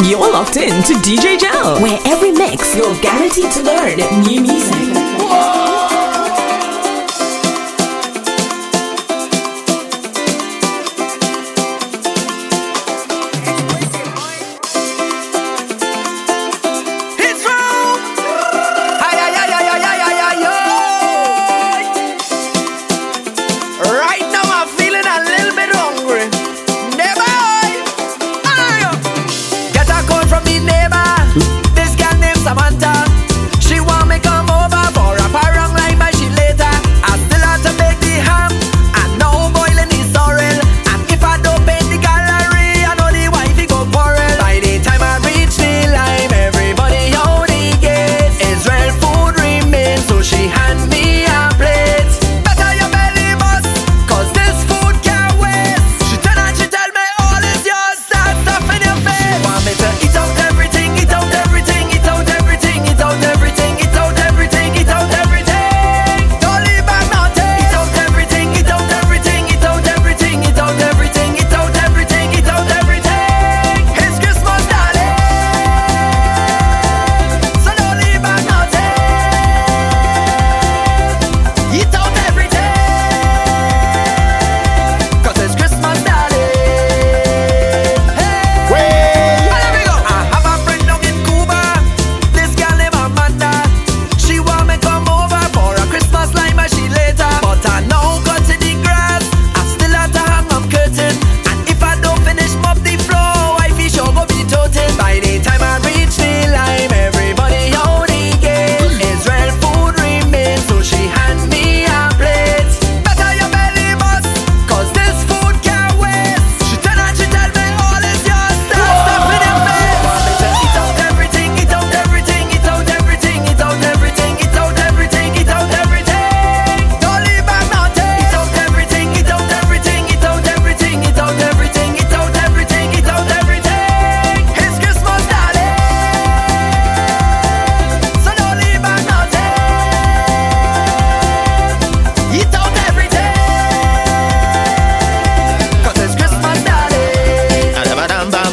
You're 0.00 0.32
locked 0.32 0.56
in 0.56 0.82
to 0.84 0.94
DJ 0.94 1.38
Jel, 1.38 1.80
where 1.82 1.98
every 2.06 2.32
mix 2.32 2.74
you're 2.74 2.98
guaranteed 3.02 3.50
to 3.52 3.62
learn 3.62 3.98
new 4.22 4.40
music. 4.40 4.82
knocking 4.92 5.61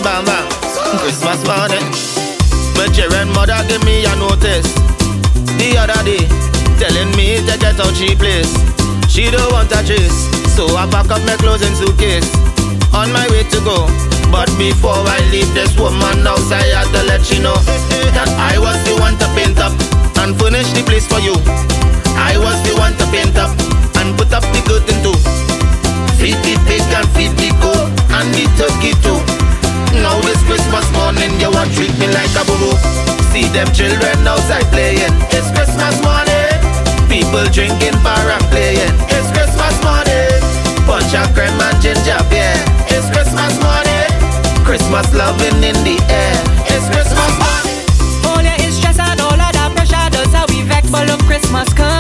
bang, 0.04 0.24
bang, 0.26 0.48
bang. 0.48 1.00
Christmas 1.00 1.40
morning. 1.48 1.86
My 2.76 2.88
children 2.94 3.32
mother 3.34 3.60
give 3.68 3.84
me 3.84 4.06
a 4.06 4.16
notice. 4.16 4.68
The 5.60 5.76
other 5.76 6.00
day, 6.04 6.24
telling 6.80 7.12
me 7.16 7.40
to 7.44 7.56
get 7.60 7.80
out 7.80 7.96
she 7.96 8.16
place. 8.16 8.52
She 9.10 9.30
don't 9.32 9.52
want 9.52 9.72
a 9.72 9.82
trace, 9.84 10.30
so 10.56 10.68
I 10.76 10.88
pack 10.88 11.12
up 11.12 11.22
my 11.26 11.36
clothes 11.38 11.62
and 11.62 11.76
suitcase. 11.76 12.30
On 12.94 13.12
my 13.12 13.28
way 13.30 13.44
to 13.44 13.60
go, 13.62 13.86
but 14.32 14.50
before 14.58 15.04
I 15.04 15.20
leave 15.32 15.52
this 15.54 15.76
woman 15.78 16.26
house, 16.26 16.52
I 16.52 16.64
had 16.74 16.88
to 16.96 17.02
let 17.08 17.24
you 17.32 17.42
know 17.44 17.58
that 18.16 18.30
I 18.38 18.58
was 18.60 18.78
the 18.88 18.96
one 19.00 19.18
to 19.20 19.28
paint 19.36 19.60
up 19.60 19.74
and 20.24 20.38
furnish 20.40 20.70
the 20.74 20.84
place 20.84 21.08
for 21.08 21.20
you. 21.20 21.36
I 22.16 22.38
was 22.38 22.58
the 22.64 22.76
one 22.80 22.96
to 22.98 23.06
paint 23.12 23.36
up 23.38 23.52
and 24.00 24.18
put 24.18 24.32
up 24.34 24.44
the 24.54 24.62
good 24.68 24.84
into 24.90 25.14
Feed 26.20 26.36
the 26.44 26.56
pig 26.68 26.84
and 26.94 27.08
feed 27.16 27.32
the 27.40 27.50
goat 27.62 27.88
and 28.12 28.28
the 28.36 28.46
turkey 28.58 28.94
too. 29.04 29.39
Now 29.98 30.20
it's 30.30 30.44
Christmas 30.46 30.86
morning, 30.94 31.34
you 31.42 31.50
want 31.50 31.74
treat 31.74 31.94
me 31.98 32.08
like 32.14 32.34
a 32.38 32.44
boo-boo. 32.46 32.78
See 33.34 33.46
them 33.50 33.68
children 33.74 34.26
outside 34.28 34.66
playing. 34.74 35.14
It's 35.30 35.50
Christmas 35.54 35.98
morning. 36.02 36.50
People 37.10 37.46
drinking 37.54 37.98
bar 38.02 38.30
and 38.30 38.46
playing. 38.54 38.94
It's 39.10 39.30
Christmas 39.34 39.76
morning. 39.86 40.34
Punch 40.86 41.14
and 41.14 41.30
cream 41.34 41.58
and 41.58 41.78
ginger 41.82 42.22
beer. 42.30 42.58
It's 42.90 43.10
Christmas 43.10 43.54
morning. 43.62 44.10
Christmas 44.66 45.14
loving 45.14 45.62
in 45.64 45.78
the 45.86 45.98
air. 46.10 46.38
It's 46.70 46.86
Christmas 46.90 47.34
morning. 47.38 47.82
All 48.26 48.42
your 48.42 48.72
stress 48.72 49.00
and 49.00 49.22
all 49.22 49.34
of 49.34 49.54
that 49.54 49.72
pressure 49.76 50.10
Does 50.10 50.34
how 50.34 50.46
we 50.50 50.62
vex, 50.64 50.90
but 50.90 51.08
love 51.08 51.22
Christmas 51.26 51.72
come. 51.74 51.99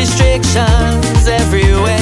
Restrictions 0.00 1.28
everywhere. 1.28 2.00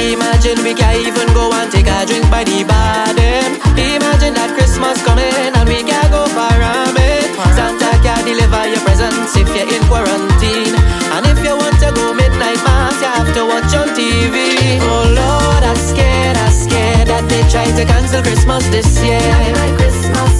Imagine 0.00 0.56
we 0.64 0.72
can't 0.72 0.96
even 1.04 1.28
go 1.36 1.52
and 1.52 1.68
take 1.70 1.86
a 1.86 2.06
drink 2.08 2.24
by 2.32 2.42
the 2.44 2.64
bar. 2.64 3.12
Them. 3.12 3.50
Imagine 3.76 4.32
that 4.38 4.50
Christmas 4.56 4.96
coming 5.04 5.52
and 5.56 5.66
we 5.68 5.84
can't 5.84 6.08
go 6.08 6.24
far 6.32 6.56
it. 6.56 7.28
Santa 7.52 7.92
can 8.00 8.24
deliver 8.24 8.64
your 8.72 8.80
presents 8.80 9.36
if 9.36 9.48
you're 9.52 9.68
in 9.68 9.82
quarantine, 9.92 10.74
and 11.14 11.22
if 11.28 11.38
you 11.44 11.52
want 11.52 11.76
to 11.84 11.90
go 11.92 12.14
midnight 12.16 12.60
mass, 12.64 12.96
you 13.04 13.10
have 13.12 13.30
to 13.36 13.42
watch 13.44 13.72
on 13.76 13.88
TV. 13.92 14.80
Oh 14.88 15.04
Lord, 15.20 15.62
I'm 15.68 15.80
scared, 15.90 16.36
I'm 16.36 16.52
scared 16.64 17.06
that 17.12 17.24
they 17.28 17.42
try 17.52 17.66
to 17.68 17.84
cancel 17.84 18.22
Christmas 18.22 18.64
this 18.72 18.88
year. 19.04 19.20
My 19.60 19.70
Christmas, 19.76 20.34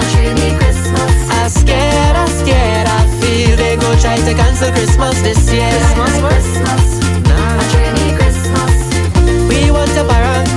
a 0.00 0.04
dreamy 0.12 0.50
Christmas. 0.60 1.39
Feel 4.00 4.00
they 4.00 4.00
go 4.00 4.00
try 4.00 4.16
to 4.16 4.32
cancel 4.34 4.72
Christmas 4.72 5.20
this 5.22 5.52
year. 5.52 5.70
Christmas, 5.94 6.20
Christmas, 6.20 6.98
a 7.28 7.32
Christmas. 8.16 8.74
We 9.48 9.70
want 9.70 9.90
to 9.92 10.04
parang, 10.04 10.48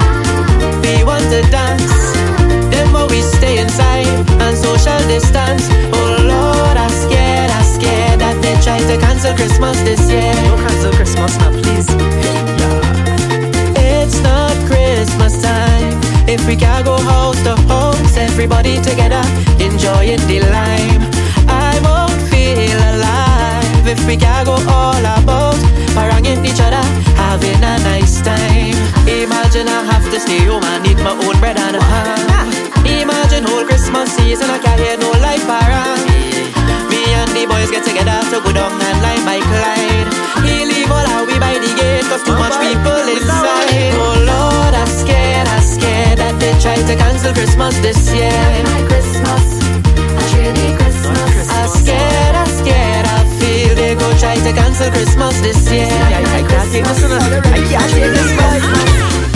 we 0.82 1.04
want 1.04 1.24
to 1.32 1.42
dance. 1.52 2.14
Then 2.72 2.92
while 2.94 3.08
we 3.10 3.22
stay 3.22 3.58
inside 3.60 4.08
and 4.42 4.58
social 4.58 4.98
distance. 5.08 5.68
Oh 5.94 6.18
Lord, 6.24 6.78
I'm 6.78 6.90
scared, 6.90 7.52
I'm 7.52 7.66
scared 7.66 8.20
that 8.20 8.42
they 8.42 8.56
try 8.64 8.80
to 8.80 8.98
cancel 9.00 9.36
Christmas 9.36 9.80
this 9.82 10.10
year. 10.10 10.34
Don't 10.34 10.60
cancel 10.60 10.94
Christmas 10.94 11.38
now, 11.40 11.52
please. 11.52 11.90
Yeah. 11.90 14.04
It's 14.04 14.20
not 14.22 14.56
Christmas 14.68 15.42
time 15.42 16.02
if 16.28 16.46
we 16.48 16.56
can't 16.56 16.86
go 16.86 16.98
house 16.98 17.42
to 17.44 17.56
house, 17.68 18.18
everybody 18.18 18.82
together 18.82 19.22
enjoying 19.60 20.26
the 20.28 20.40
lime. 20.52 21.23
If 23.94 24.08
we 24.08 24.18
can't 24.18 24.46
go 24.46 24.58
all 24.74 25.06
about, 25.18 25.60
haranguing 25.94 26.42
each 26.46 26.60
other, 26.60 26.82
having 27.14 27.62
a 27.62 27.76
nice 27.86 28.22
time. 28.26 28.74
Imagine 29.06 29.70
I 29.70 29.86
have 29.92 30.06
to 30.10 30.20
stay 30.20 30.42
home 30.50 30.64
and 30.64 30.86
eat 30.90 30.98
my 31.06 31.14
own 31.14 31.38
bread 31.40 31.58
and 31.58 31.78
ham. 31.78 32.50
Imagine 32.86 33.44
whole 33.46 33.66
Christmas 33.66 34.10
season 34.18 34.50
I 34.50 34.58
can't 34.58 34.80
hear 34.82 34.98
no 34.98 35.12
life 35.22 35.46
around. 35.46 36.02
Me 36.90 37.02
and 37.22 37.30
the 37.38 37.46
boys 37.46 37.70
get 37.70 37.86
together 37.86 38.18
to 38.34 38.42
go 38.42 38.52
down 38.52 38.74
and 38.82 39.00
line 39.06 39.24
by 39.30 39.40
Clyde. 39.46 40.10
He 40.42 40.66
leave 40.66 40.90
all 40.90 41.06
our 41.14 41.26
we 41.30 41.38
by 41.38 41.54
the 41.62 41.72
gate 41.78 42.06
cause 42.10 42.24
too 42.26 42.38
much 42.44 42.56
people 42.66 43.06
inside. 43.14 43.94
Oh 43.94 44.18
Lord, 44.26 44.74
I'm 44.74 44.90
scared, 44.90 45.48
I'm 45.48 45.62
scared 45.62 46.18
that 46.18 46.36
they 46.42 46.54
try 46.58 46.78
to 46.82 46.94
cancel 46.98 47.34
Christmas 47.38 47.78
this 47.86 48.02
year. 48.10 48.34
My 48.74 48.82
Christmas, 48.90 49.46
a 50.18 50.76
Christmas. 50.82 51.50
I'm 51.54 51.70
scared, 51.70 52.36
I'm 52.36 52.48
scared, 52.60 52.93
try 54.24 54.36
to 54.36 54.54
cancel 54.54 54.90
Christmas 54.92 55.40
this 55.42 55.72
year. 55.72 55.86
I 55.86 56.44
can't 56.48 56.72
this 56.72 57.02
one. 57.02 57.34
I 57.44 57.60
can't 57.68 57.92
one. 58.38 59.24
Christmas 59.24 59.33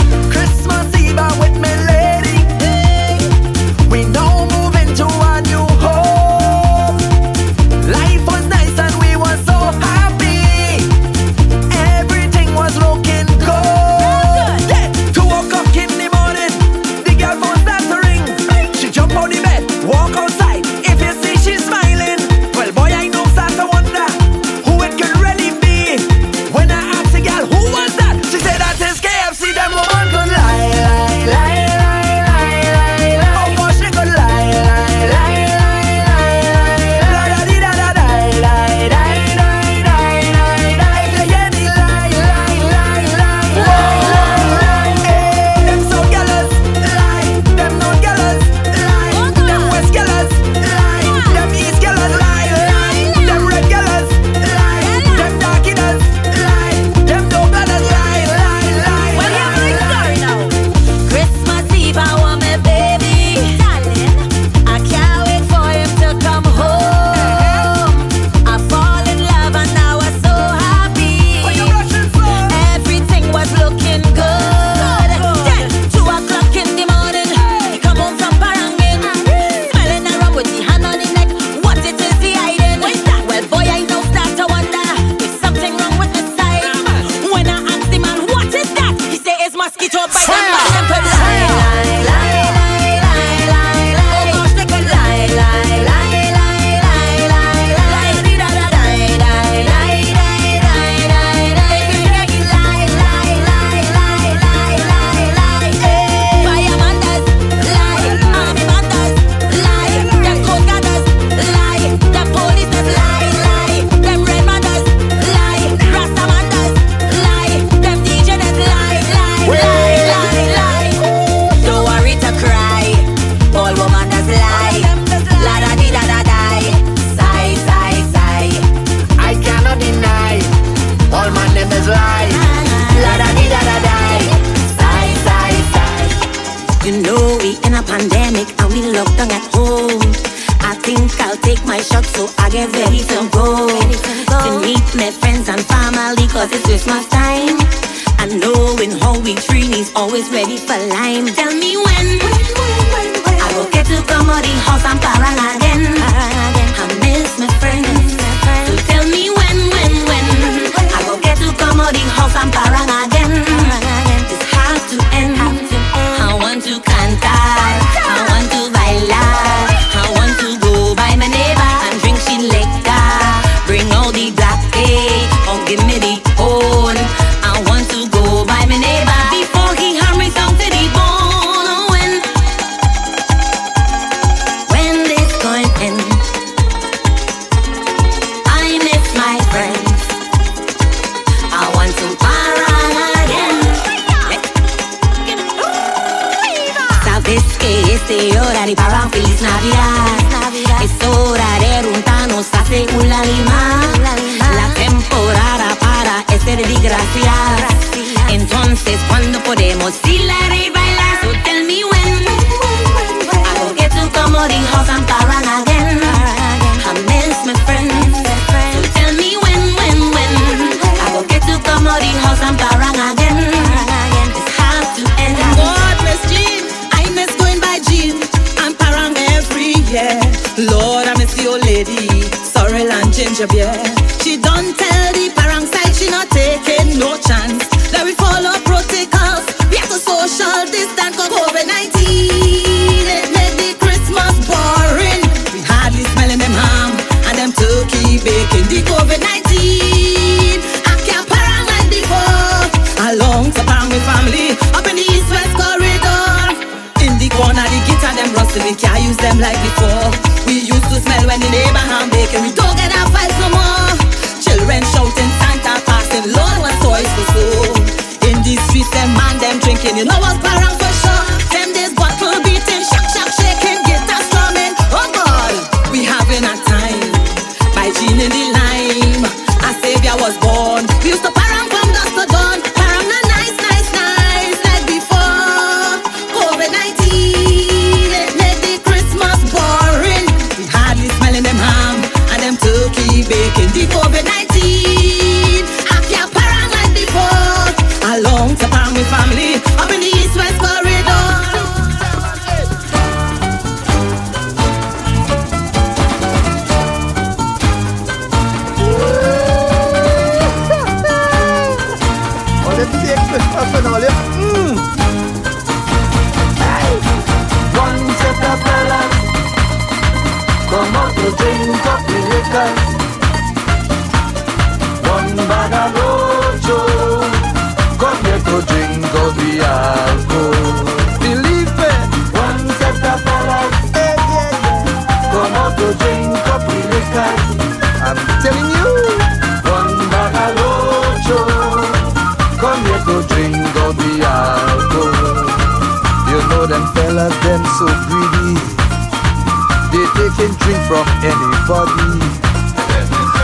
from 350.88 351.04
anybody. 351.20 352.16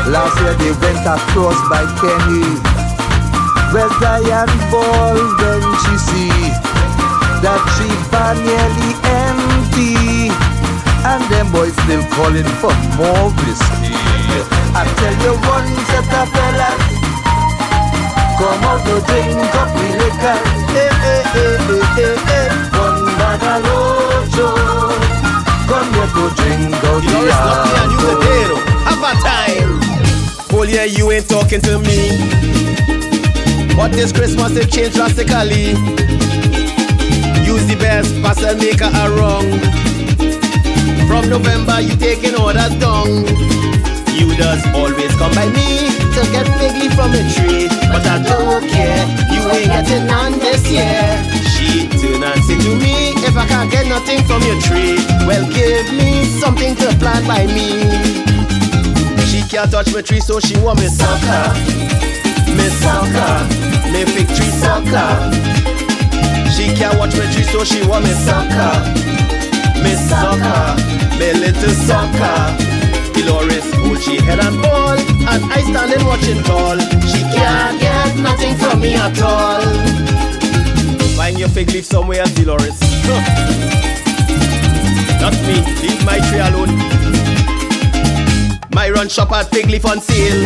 Last 0.08 0.32
year 0.40 0.56
they 0.56 0.72
went 0.80 1.04
across 1.04 1.60
by 1.68 1.84
Kenny. 2.00 2.48
Where's 3.68 3.92
Diane 4.00 4.48
Ball 4.72 5.12
when 5.36 5.62
she 5.84 5.94
see 6.08 6.32
that 7.44 7.60
she 7.76 7.88
bar 8.08 8.32
nearly 8.40 8.92
empty? 9.28 10.32
And 11.04 11.20
them 11.28 11.52
boys 11.52 11.76
still 11.84 12.00
calling 12.16 12.48
for 12.64 12.72
more 12.96 13.28
whiskey. 13.44 13.92
I 14.72 14.88
tell 14.96 15.16
you 15.20 15.36
one 15.44 15.68
set 15.92 16.08
of 16.16 16.28
fellas 16.32 17.04
come 18.40 18.64
out 18.64 18.80
to 18.88 18.96
drink 19.04 19.54
up 19.60 19.68
the 19.76 19.86
liquor. 20.00 20.38
Hey, 20.72 20.88
hey, 21.04 21.22
hey, 21.34 21.52
hey, 21.68 21.84
hey, 21.92 22.16
hey. 22.24 22.48
One 22.72 23.04
bag 23.20 23.44
of 23.52 23.60
rojo 23.68 25.03
con 25.66 25.87
You 25.92 27.21
me 27.21 28.12
the. 28.21 28.56
Have 28.85 29.02
a 29.02 29.12
time. 29.23 29.80
Whole 30.50 30.66
yeah, 30.66 30.85
you 30.85 31.11
ain't 31.11 31.28
talking 31.28 31.61
to 31.62 31.78
me. 31.78 32.18
But 33.76 33.92
this 33.92 34.12
Christmas 34.12 34.56
it 34.56 34.71
changed 34.71 34.97
drastically. 34.97 35.75
Use 37.44 37.66
the 37.66 37.76
best, 37.78 38.14
parcel 38.23 38.56
maker 38.56 38.90
are 38.94 39.11
wrong. 39.11 39.47
From 41.09 41.28
November 41.28 41.80
you 41.80 41.97
taking 41.97 42.35
orders 42.40 42.75
down. 42.76 43.26
You 44.14 44.37
does 44.37 44.64
always 44.75 45.14
come 45.16 45.35
by 45.35 45.47
me 45.47 45.90
to 46.14 46.21
get 46.30 46.47
figgy 46.59 46.88
from 46.94 47.11
the 47.11 47.23
tree. 47.35 47.68
But 47.90 48.06
I 48.06 48.23
don't 48.23 48.68
care, 48.68 49.04
you 49.33 49.42
ain't 49.50 49.71
getting 49.71 50.06
none 50.06 50.38
this 50.38 50.71
year 50.71 51.34
do 52.04 52.18
Nancy 52.18 52.56
to 52.58 52.76
me 52.76 53.16
if 53.25 53.37
I 53.37 53.46
can't 53.46 53.70
get 53.70 53.87
nothing 53.87 54.20
from 54.28 54.42
your 54.42 54.61
tree. 54.61 55.00
Well, 55.26 55.44
give 55.49 55.88
me 55.96 56.25
something 56.40 56.76
to 56.76 56.87
plant 57.00 57.25
by 57.26 57.46
me. 57.46 57.80
She 59.28 59.40
can't 59.49 59.70
touch 59.70 59.92
my 59.94 60.02
tree, 60.02 60.20
so 60.20 60.38
she 60.40 60.56
want 60.61 60.80
me 60.80 60.88
sucker, 60.88 61.44
me 62.56 62.66
sucker, 62.82 63.32
me 63.92 64.04
fig 64.12 64.28
tree 64.37 64.52
sucker. 64.62 65.12
She 66.54 66.66
can't 66.76 66.99
watch 66.99 67.16
my 67.16 67.26
tree, 67.32 67.49
so 67.49 67.64
she 67.64 67.80
want 67.88 68.04
me 68.04 68.12
sucker, 68.28 68.75
me 69.82 69.92
sucker, 70.08 70.61
me 71.18 71.28
little 71.42 71.75
sucker. 71.88 72.38
Dolores 73.14 73.68
hold 73.80 73.99
she 74.02 74.16
head 74.20 74.40
and 74.40 74.61
ball, 74.61 74.99
and 75.32 75.42
I 75.56 75.61
standing 75.62 76.04
watching 76.06 76.42
tall. 76.44 76.78
She 77.11 77.20
can't 77.32 77.80
get 77.80 78.16
nothing 78.18 78.54
from 78.56 78.80
me 78.80 78.94
at 78.94 79.20
all. 79.23 80.34
Find 81.25 81.38
your 81.38 81.49
fig 81.49 81.71
leaf 81.71 81.87
somewhere, 81.87 82.23
Dolores. 82.35 82.78
Not 85.23 85.33
me, 85.49 85.57
leave 85.81 86.04
my 86.04 86.21
tree 86.28 86.38
alone. 86.38 86.76
My 88.75 88.90
run 88.90 89.09
shop 89.09 89.33
at 89.33 89.49
fig 89.49 89.71
leaf 89.71 89.87
on 89.87 90.02
sale. 90.02 90.43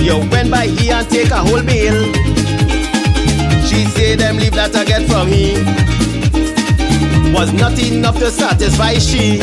Yo 0.00 0.20
went 0.30 0.50
by 0.50 0.68
here 0.68 0.94
and 0.94 1.10
take 1.10 1.30
a 1.32 1.36
whole 1.36 1.62
meal. 1.62 2.00
She 3.68 3.84
say 3.92 4.16
them 4.16 4.38
leave 4.38 4.54
that 4.54 4.74
I 4.74 4.86
get 4.86 5.06
from 5.06 5.28
here 5.28 5.62
was 7.34 7.52
not 7.52 7.78
enough 7.78 8.18
to 8.20 8.30
satisfy 8.30 8.94
she. 8.94 9.36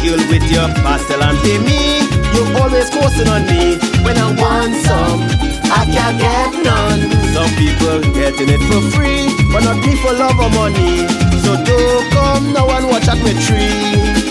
You'll 0.00 0.22
with 0.30 0.48
your 0.48 0.68
pastel 0.86 1.24
and 1.24 1.36
pay 1.42 1.58
me. 1.58 2.06
You're 2.34 2.62
always 2.62 2.88
forcing 2.88 3.26
on 3.26 3.44
me 3.46 3.78
when 4.04 4.16
I 4.16 4.30
want 4.38 4.76
some. 4.86 5.57
I 5.70 5.84
can't 5.84 6.18
get 6.18 6.52
none. 6.64 7.00
Some 7.34 7.52
people 7.56 8.00
getting 8.12 8.48
it 8.48 8.62
for 8.68 8.80
free, 8.94 9.28
but 9.52 9.64
not 9.64 9.76
me 9.84 9.96
for 9.96 10.12
love 10.12 10.38
or 10.40 10.50
money. 10.50 11.06
So 11.44 11.56
don't 11.64 12.10
come 12.12 12.52
now 12.52 12.68
and 12.70 12.86
watch 12.88 13.08
at 13.08 13.18
my 13.18 13.32
tree. 13.46 14.28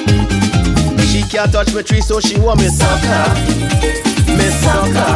She 1.06 1.24
can't 1.24 1.52
touch 1.52 1.74
my 1.74 1.82
tree, 1.82 2.02
so 2.02 2.20
she 2.20 2.40
want 2.40 2.60
me 2.60 2.68
sucker. 2.68 3.26
Me 4.38 4.48
sucker, 4.62 5.14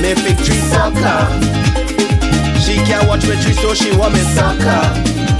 me 0.00 0.14
fig 0.14 0.38
tree 0.44 0.62
sucker. 0.70 1.18
She 2.60 2.76
can't 2.86 3.06
watch 3.08 3.26
me 3.26 3.34
tree, 3.42 3.52
so 3.52 3.74
she 3.74 3.96
want 3.96 4.14
me 4.14 4.20
sucker. 4.20 5.35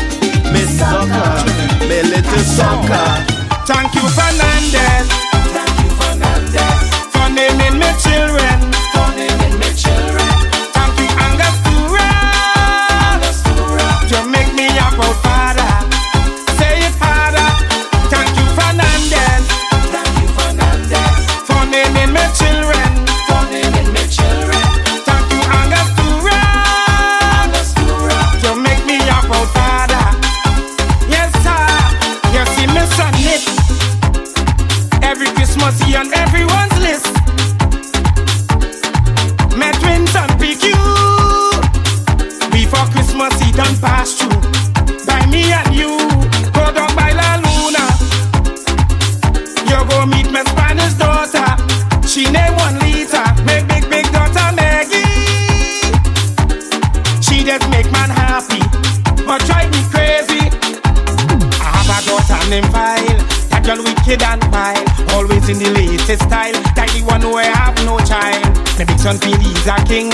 King, 69.87 70.11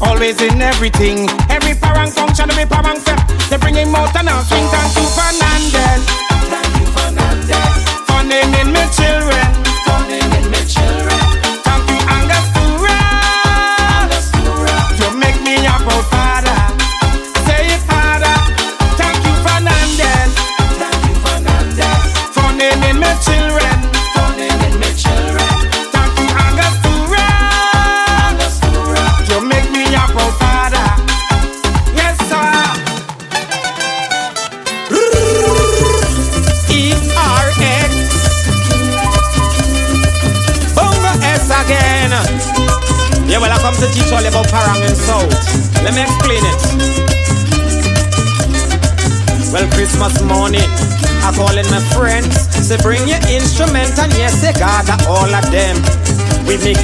always 0.00 0.40
in 0.42 0.60
everything. 0.60 1.43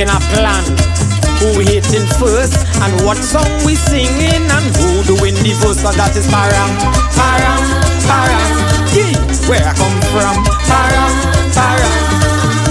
Making 0.00 0.16
a 0.16 0.20
plan. 0.32 0.64
Who 1.40 1.58
we 1.58 1.64
hitting 1.64 2.06
first 2.20 2.56
and 2.80 2.92
what 3.04 3.16
song 3.16 3.48
we 3.64 3.74
singing 3.74 4.44
and 4.44 4.66
who 4.76 5.04
doing 5.04 5.34
the 5.40 5.52
verse 5.60 5.80
cause 5.82 5.96
that 5.96 6.16
is 6.16 6.28
Parang, 6.28 6.72
Parang, 7.16 7.64
Parang. 8.08 8.52
Yeah, 8.92 9.12
where 9.48 9.64
I 9.64 9.72
come 9.76 9.96
from. 10.12 10.36
Parang, 10.68 11.12
Parang. 11.56 11.96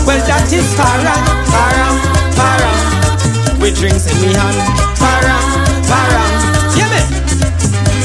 Well, 0.06 0.22
that 0.26 0.50
is 0.54 0.70
Parang, 0.78 1.22
Parang, 1.50 1.96
Parang. 2.38 3.62
With 3.62 3.78
drinks 3.78 4.06
in 4.06 4.18
me 4.22 4.34
hand. 4.34 4.58
Parang, 4.98 5.46
Parang. 5.86 6.34
Yeah, 6.78 6.90
man. 6.94 7.10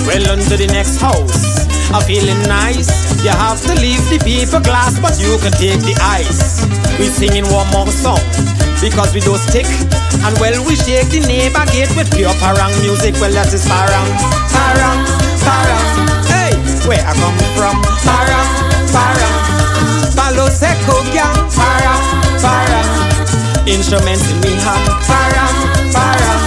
Well, 0.07 0.33
on 0.33 0.39
to 0.49 0.57
the 0.57 0.69
next 0.73 1.01
house. 1.01 1.74
I'm 1.95 2.03
feeling 2.03 2.43
nice. 2.51 2.91
You 3.23 3.31
have 3.31 3.63
to 3.71 3.75
leave 3.79 4.03
the 4.11 4.19
people 4.27 4.59
glass, 4.59 4.99
but 4.99 5.15
you 5.15 5.39
can 5.39 5.55
take 5.55 5.79
the 5.79 5.95
ice. 6.03 6.67
We 6.99 7.07
singing 7.07 7.47
one 7.55 7.71
more 7.71 7.87
song 7.87 8.19
because 8.83 9.15
we 9.15 9.23
don't 9.23 9.39
stick. 9.39 9.71
And 10.27 10.35
well, 10.43 10.59
we 10.67 10.75
shake 10.75 11.15
the 11.15 11.23
neighbor 11.23 11.63
gate 11.71 11.95
with 11.95 12.11
pure 12.11 12.35
parang 12.43 12.75
music. 12.83 13.15
Well, 13.23 13.31
that 13.39 13.55
is 13.55 13.63
parang, 13.71 14.11
parang, 14.51 15.07
parang. 15.47 15.87
Hey, 16.27 16.59
where 16.83 16.99
I 16.99 17.15
come 17.15 17.39
from? 17.55 17.79
Parang, 18.03 18.49
parang. 18.91 19.35
Palo 20.19 20.51
seco 20.51 20.99
gang. 21.15 21.47
Parang, 21.55 22.03
parang. 22.43 22.91
Instruments 23.71 24.27
in 24.35 24.43
me 24.43 24.51
hand. 24.67 24.83
Parang, 25.07 25.55
parang. 25.95 26.44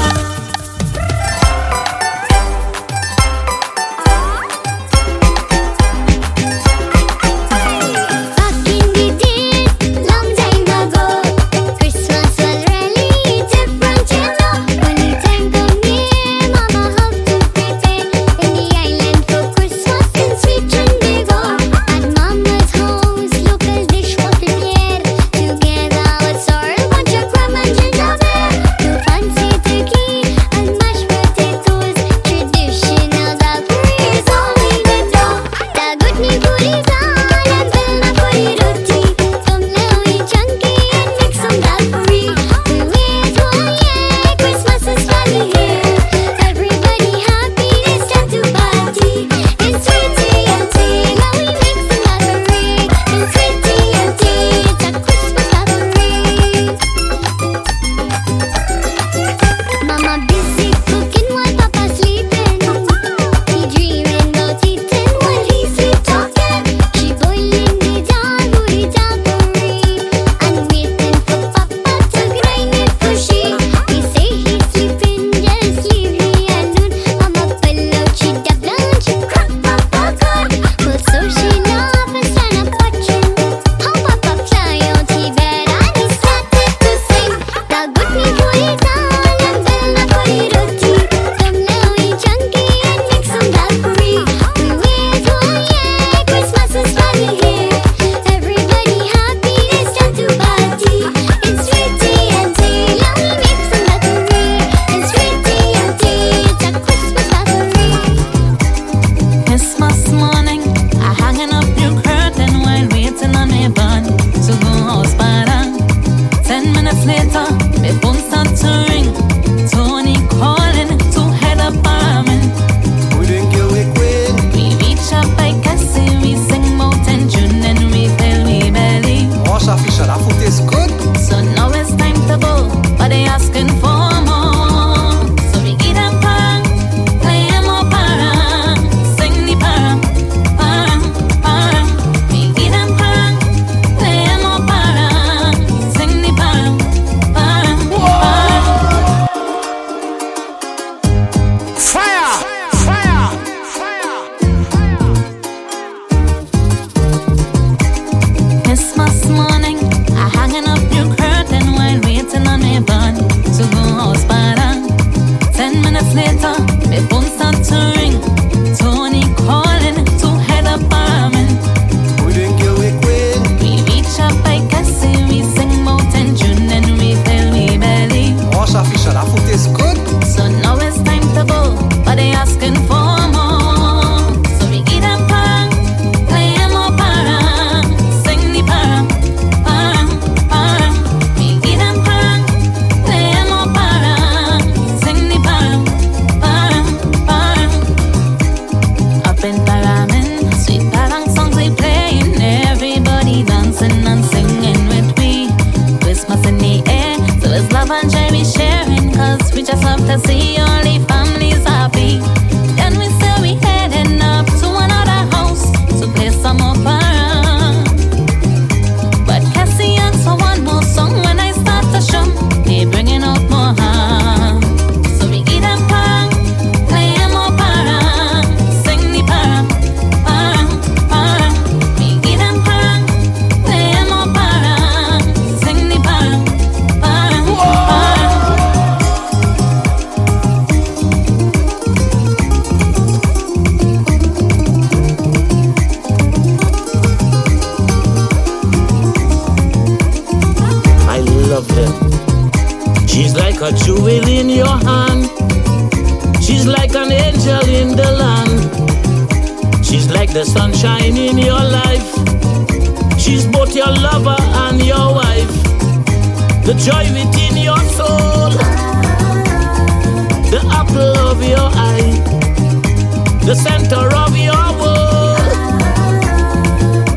the 273.48 273.56
center 273.56 274.14
of 274.14 274.36
your 274.36 274.68
world. 274.78 275.40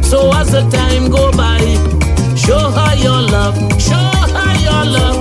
So 0.05 0.31
as 0.33 0.53
the 0.53 0.62
time 0.71 1.11
go 1.11 1.33
by, 1.33 1.59
show 2.37 2.71
her 2.71 2.95
your 2.95 3.21
love, 3.35 3.57
show 3.83 4.11
her 4.37 4.55
your 4.62 4.85
love. 4.95 5.19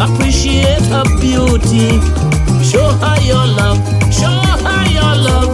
Appreciate 0.00 0.80
her 0.88 1.04
beauty, 1.20 2.00
show 2.64 2.88
her 3.04 3.20
your 3.28 3.46
love, 3.60 3.76
show 4.10 4.40
her 4.64 4.84
your 4.88 5.14
love. 5.28 5.52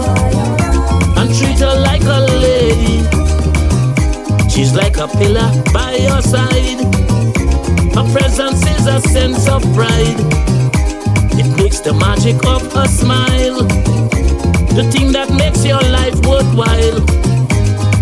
And 1.18 1.28
treat 1.34 1.58
her 1.58 1.74
like 1.80 2.02
a 2.02 2.20
lady. 2.46 3.02
She's 4.48 4.76
like 4.76 4.98
a 4.98 5.08
pillar 5.08 5.50
by 5.72 5.96
your 5.96 6.22
side. 6.22 6.78
Her 7.96 8.06
presence 8.14 8.64
is 8.78 8.86
a 8.86 9.00
sense 9.00 9.48
of 9.48 9.62
pride. 9.74 10.20
It 11.36 11.48
makes 11.56 11.80
the 11.80 11.94
magic 11.94 12.36
of 12.46 12.62
a 12.76 12.86
smile 12.86 14.09
the 14.74 14.84
thing 14.90 15.12
that 15.12 15.30
makes 15.30 15.64
your 15.64 15.82
life 15.90 16.14
worthwhile. 16.26 17.00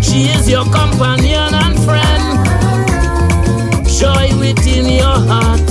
She 0.01 0.29
is 0.29 0.49
your 0.49 0.65
companion 0.65 1.53
and 1.53 1.75
friend, 1.85 2.25
joy 3.87 4.29
within 4.39 4.85
your 4.85 5.19
heart 5.31 5.67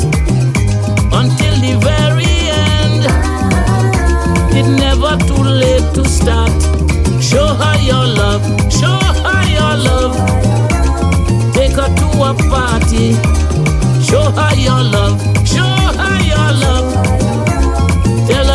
until 1.20 1.54
the 1.62 1.74
very 1.82 2.34
end. 2.74 3.02
It's 4.58 4.68
never 4.68 5.16
too 5.26 5.42
late 5.42 5.86
to 5.94 6.04
start. 6.08 6.50
Show 7.22 7.46
her 7.46 7.78
your 7.78 8.06
love, 8.20 8.42
show 8.70 8.98
her 9.26 9.42
your 9.58 9.74
love. 9.88 10.14
Take 11.54 11.72
her 11.72 11.90
to 12.00 12.08
a 12.28 12.34
party, 12.50 13.14
show 14.02 14.30
her 14.38 14.54
your 14.56 14.82
love, 14.82 15.18
show 15.46 15.74
her 16.00 16.18
your 16.26 16.50
love 16.64 17.27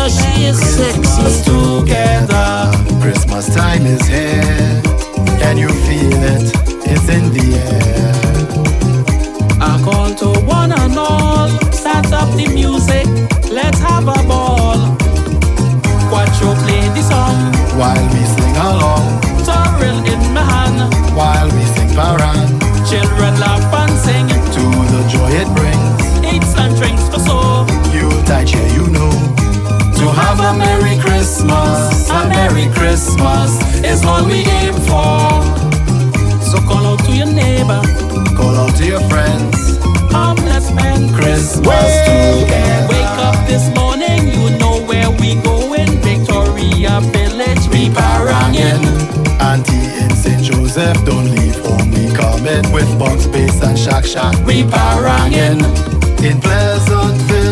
because 0.04 0.20
she 0.20 0.44
is 0.44 0.58
sexy. 0.58 1.44
together, 1.44 2.70
Christmas 3.00 3.54
time 3.54 3.86
is 3.86 4.06
here. 4.06 4.82
Can 5.40 5.56
you 5.56 5.68
feel 5.68 6.20
it? 6.34 6.52
It's 6.84 7.08
in 7.08 7.32
the 7.32 7.46
air. 7.56 8.12
I 9.60 9.80
call 9.82 10.14
to 10.16 10.40
one 10.44 10.72
and 10.72 10.98
all, 10.98 11.48
start 11.72 12.12
up 12.12 12.28
the 12.36 12.48
music, 12.52 13.06
let's 13.50 13.78
have 13.78 14.06
a 14.08 14.20
ball. 14.28 14.76
Watch 16.12 16.36
you 16.40 16.52
play 16.64 16.84
the 16.92 17.02
song 17.02 17.38
while 17.78 18.04
we 18.12 18.22
sing 18.36 18.56
along. 18.60 19.22
Sorrel 19.42 19.98
in 20.04 20.20
my 20.34 20.44
hand 20.44 20.92
while 21.16 21.48
we 21.48 21.64
sing 21.74 21.88
parang. 21.96 22.44
Children 22.90 23.40
laugh 23.40 23.72
and 23.72 23.96
sing 24.04 24.28
to 24.28 24.64
the 24.92 25.00
joy 25.08 25.30
it 25.32 25.48
brings. 25.56 26.34
Eats 26.34 26.54
and 26.58 26.76
drinks 26.76 27.08
for 27.08 27.20
soul. 27.20 27.64
You 27.94 28.10
touch 28.24 28.54
it 28.54 28.73
a 30.44 30.52
Merry 30.52 30.98
Christmas, 30.98 32.10
a 32.10 32.28
Merry 32.28 32.66
Christmas 32.74 33.50
is 33.82 34.04
what 34.04 34.26
we 34.26 34.44
aim 34.60 34.74
for. 34.84 35.40
So 36.44 36.60
call 36.68 36.84
out 36.84 37.00
to 37.06 37.12
your 37.12 37.26
neighbor, 37.26 37.80
call 38.36 38.54
out 38.54 38.76
to 38.76 38.84
your 38.84 39.00
friends. 39.08 39.78
Come, 40.10 40.36
let's 40.44 40.68
spend 40.68 41.14
Christmas 41.14 41.66
Way 41.66 42.44
together. 42.44 42.88
Wake 42.92 43.18
up 43.24 43.46
this 43.46 43.74
morning, 43.74 44.28
you 44.28 44.58
know 44.58 44.84
where 44.84 45.10
we 45.12 45.40
going. 45.40 45.88
Victoria 46.04 47.00
Village, 47.00 47.64
we 47.72 47.88
parangin. 47.88 48.84
Auntie 49.40 50.04
in 50.04 50.10
St. 50.14 50.42
Joseph, 50.42 51.02
don't 51.06 51.30
leave 51.36 51.56
home. 51.64 51.90
We 51.90 52.12
coming 52.12 52.70
with 52.70 52.90
box 52.98 53.26
bass 53.26 53.62
and 53.62 53.78
shack 53.78 54.04
shack. 54.04 54.34
We 54.44 54.64
parangin. 54.64 55.64
In 56.22 56.40
Pleasantville. 56.40 57.43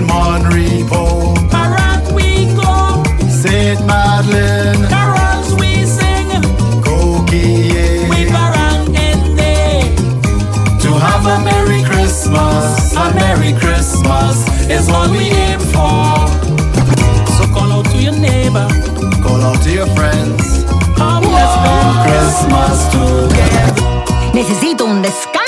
Saint 0.00 0.12
Monrepo. 0.12 1.34
Barack 1.50 2.12
we 2.14 2.46
go. 2.56 3.02
Saint 3.28 3.84
Madeline. 3.86 4.88
Carols 4.88 5.52
we 5.60 5.84
sing. 5.84 6.30
Kokie. 6.80 8.08
We 8.08 8.24
barang 8.32 8.88
in. 8.96 9.20
To 10.80 10.90
have 11.04 11.26
a 11.26 11.44
Merry 11.44 11.82
Christmas, 11.82 12.94
a 12.96 13.12
Merry 13.14 13.52
Christmas 13.52 14.36
is 14.70 14.88
what 14.88 15.10
we 15.10 15.28
aim 15.44 15.60
for. 15.68 16.28
So 17.36 17.44
call 17.52 17.70
out 17.72 17.84
to 17.90 17.98
your 17.98 18.16
neighbor. 18.16 18.68
Call 19.22 19.42
out 19.42 19.60
to 19.64 19.70
your 19.70 19.88
friends. 19.88 20.64
Come 20.96 21.24
let's 21.24 21.52
spend 21.60 21.90
Christmas 22.08 22.76
together. 22.94 24.32
Necesito 24.32 24.86
un 24.86 25.02
descanso. 25.02 25.39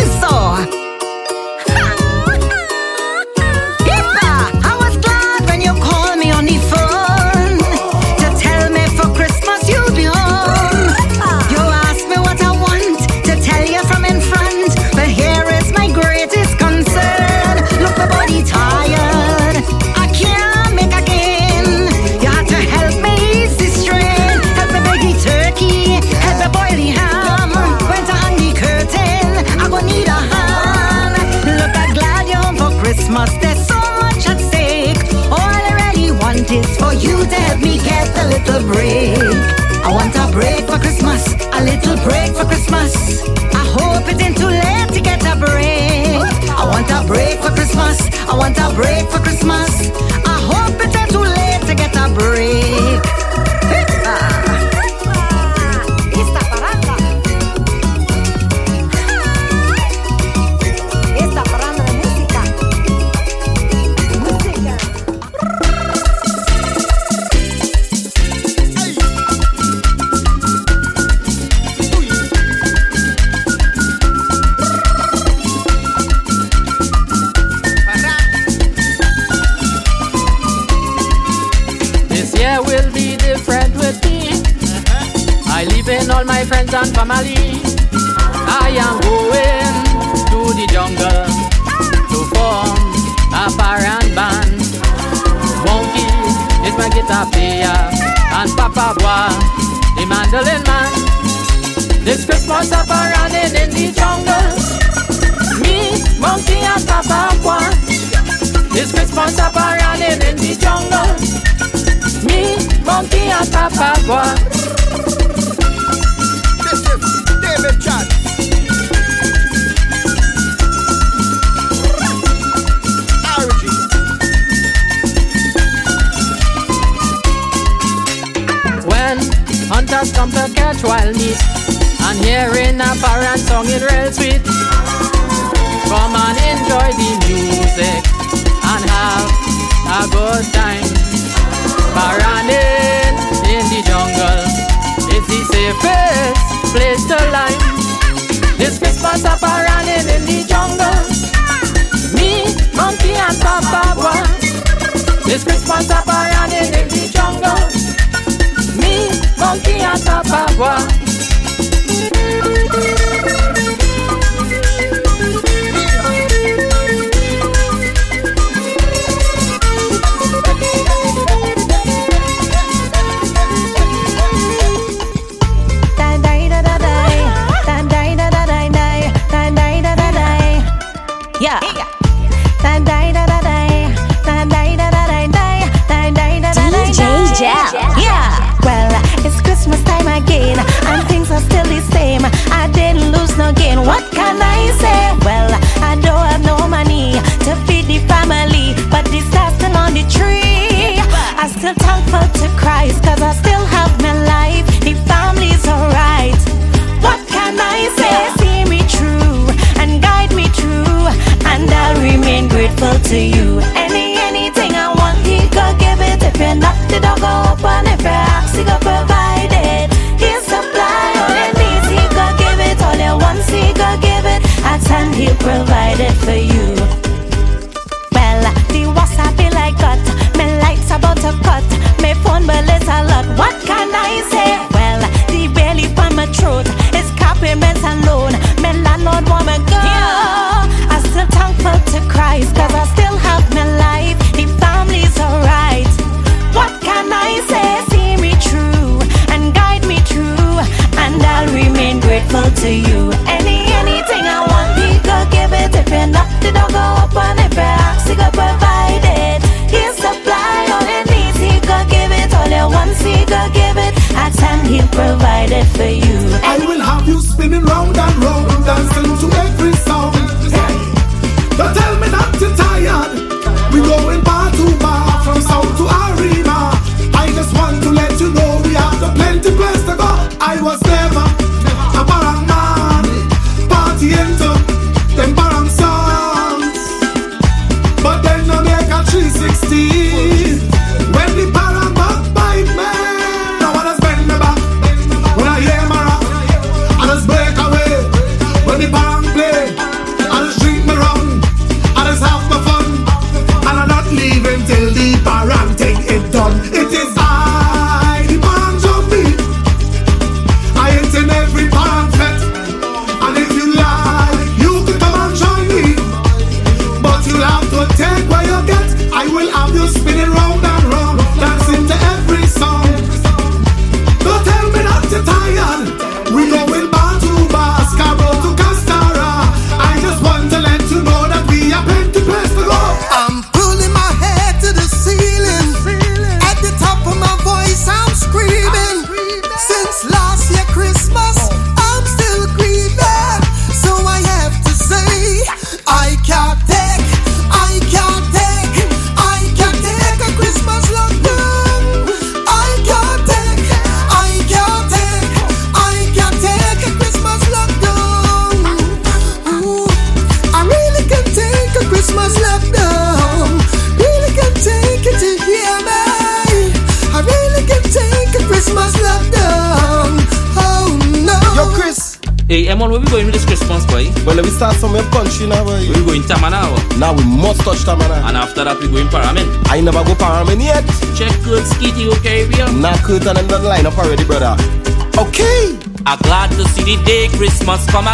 agua. 160.53 161.02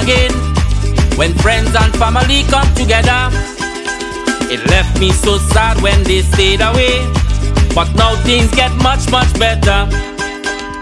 again. 0.03 0.33
When 1.17 1.35
friends 1.35 1.75
and 1.75 1.93
family 1.97 2.45
come 2.49 2.69
together, 2.75 3.31
it 4.51 4.65
left 4.71 4.99
me 5.01 5.11
so 5.11 5.39
sad 5.39 5.81
when 5.83 6.03
they 6.05 6.23
stayed 6.23 6.61
away. 6.61 7.03
But 7.75 7.93
now 7.95 8.15
things 8.23 8.51
get 8.53 8.73
much, 8.83 9.11
much 9.11 9.31
better. 9.39 9.89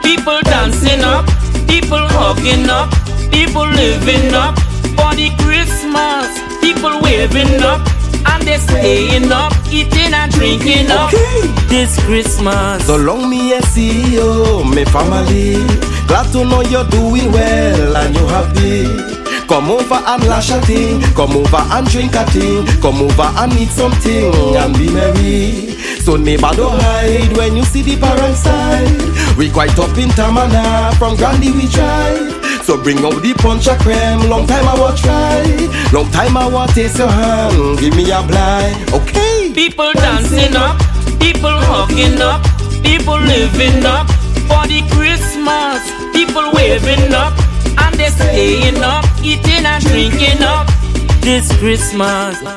People 0.02 0.40
dancing 0.42 1.02
up, 1.02 1.26
people 1.66 2.04
hugging 2.18 2.68
up, 2.68 2.92
people 3.32 3.66
living 3.66 4.34
up 4.34 4.54
for 4.96 5.12
the 5.16 5.32
Christmas. 5.40 6.28
People 6.60 7.00
waving 7.00 7.62
up, 7.62 7.80
and 8.26 8.42
they 8.42 8.58
staying 8.58 9.32
up, 9.32 9.52
eating 9.70 10.12
and 10.12 10.30
drinking 10.32 10.90
up 10.90 11.10
this 11.68 11.98
Christmas. 12.04 12.84
So 12.86 12.96
long 12.96 13.30
me 13.30 13.54
and 13.54 13.64
see 13.64 14.14
you, 14.14 14.62
my 14.64 14.84
family. 14.84 15.95
Glad 16.06 16.30
to 16.32 16.44
know 16.44 16.62
you're 16.62 16.88
doing 16.88 17.30
well 17.32 17.96
and 17.96 18.14
you're 18.14 18.28
happy. 18.28 19.16
Come 19.46 19.70
over 19.70 19.94
and 19.94 20.26
lash 20.26 20.50
a 20.50 20.60
thing, 20.62 21.00
come 21.14 21.36
over 21.36 21.62
and 21.70 21.86
drink 21.88 22.14
a 22.14 22.24
thing, 22.30 22.66
come 22.80 23.00
over 23.00 23.30
and 23.38 23.52
eat 23.54 23.68
something 23.70 24.34
and 24.56 24.76
be 24.76 24.90
merry. 24.92 25.76
So 26.02 26.16
neighbor 26.16 26.50
don't 26.54 26.80
hide 26.80 27.36
when 27.36 27.56
you 27.56 27.64
see 27.64 27.82
the 27.82 27.96
parents 27.96 28.40
side. 28.40 29.36
We 29.38 29.50
quite 29.50 29.78
up 29.78 29.96
in 29.98 30.08
Tamana, 30.10 30.94
from 30.98 31.16
Grandi 31.16 31.52
we 31.52 31.68
try. 31.68 32.14
So 32.62 32.82
bring 32.82 32.98
out 33.04 33.22
the 33.22 33.34
punch 33.38 33.68
a 33.68 33.76
cream, 33.76 34.28
long 34.28 34.46
time 34.46 34.66
I 34.66 34.74
will 34.74 34.96
try. 34.96 35.42
Long 35.92 36.10
time 36.10 36.36
I 36.36 36.46
will 36.46 36.66
taste 36.66 36.98
your 36.98 37.08
hand, 37.08 37.78
give 37.78 37.94
me 37.94 38.10
a 38.10 38.22
blind, 38.26 38.92
okay? 38.92 39.52
People 39.54 39.92
dancing 39.94 40.56
up, 40.56 40.78
people 41.20 41.54
hugging 41.70 42.20
up, 42.20 42.42
people 42.82 43.18
living 43.20 43.86
up 43.86 44.10
for 44.50 44.66
the 44.66 44.82
Christmas 44.90 45.85
people 46.26 46.50
waving 46.52 47.12
up 47.14 47.32
and 47.78 47.94
they're 47.94 48.10
staying 48.10 48.82
up, 48.82 49.04
eating 49.22 49.64
and 49.64 49.84
drinking 49.84 50.42
up 50.42 50.66
this 51.20 51.56
Christmas. 51.58 52.55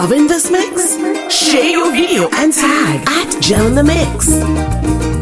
Loving 0.00 0.26
this 0.26 0.50
mix? 0.50 0.96
Share 1.30 1.68
your 1.68 1.92
video 1.92 2.30
and 2.32 2.54
tag 2.54 3.06
at 3.06 3.42
Jel 3.42 3.66
in 3.66 3.74
the 3.74 3.84
Mix. 3.84 5.19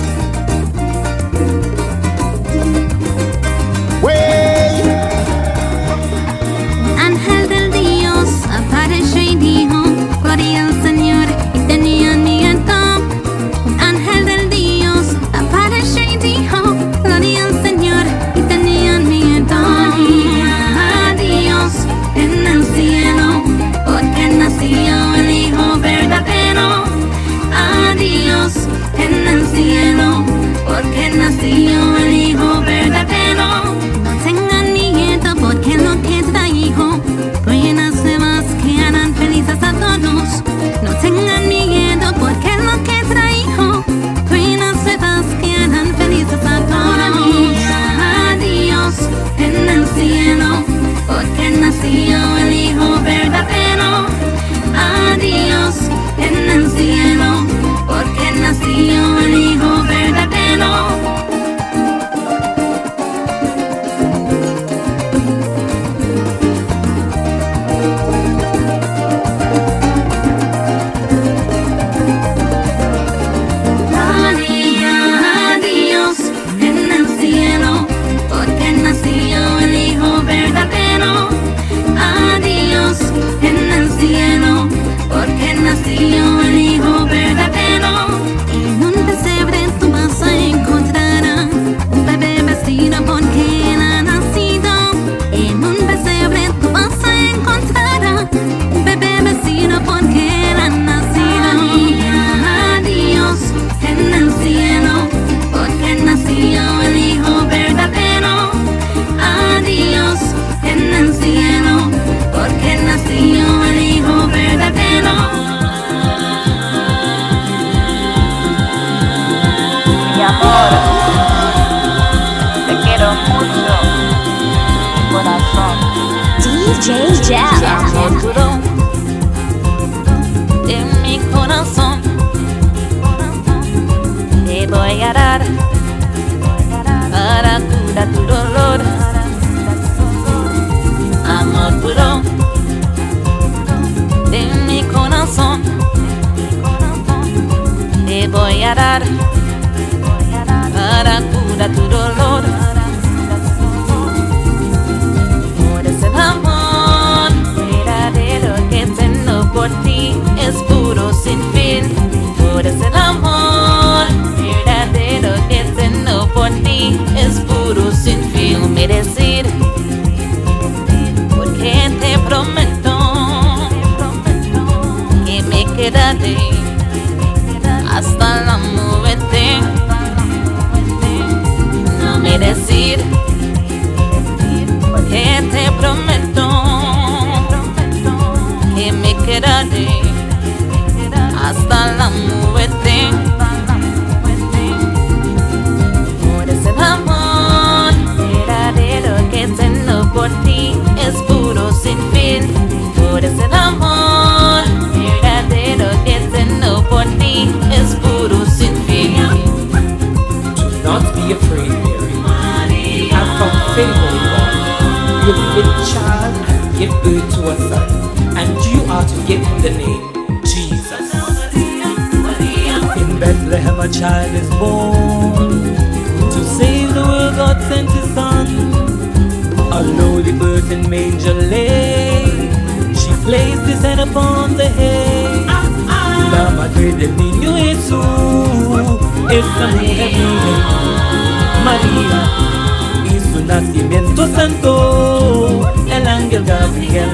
Nacimiento 243.49 244.27
santo 244.29 245.73
El 245.91 246.07
ángel 246.07 246.45
Gabriel 246.45 247.09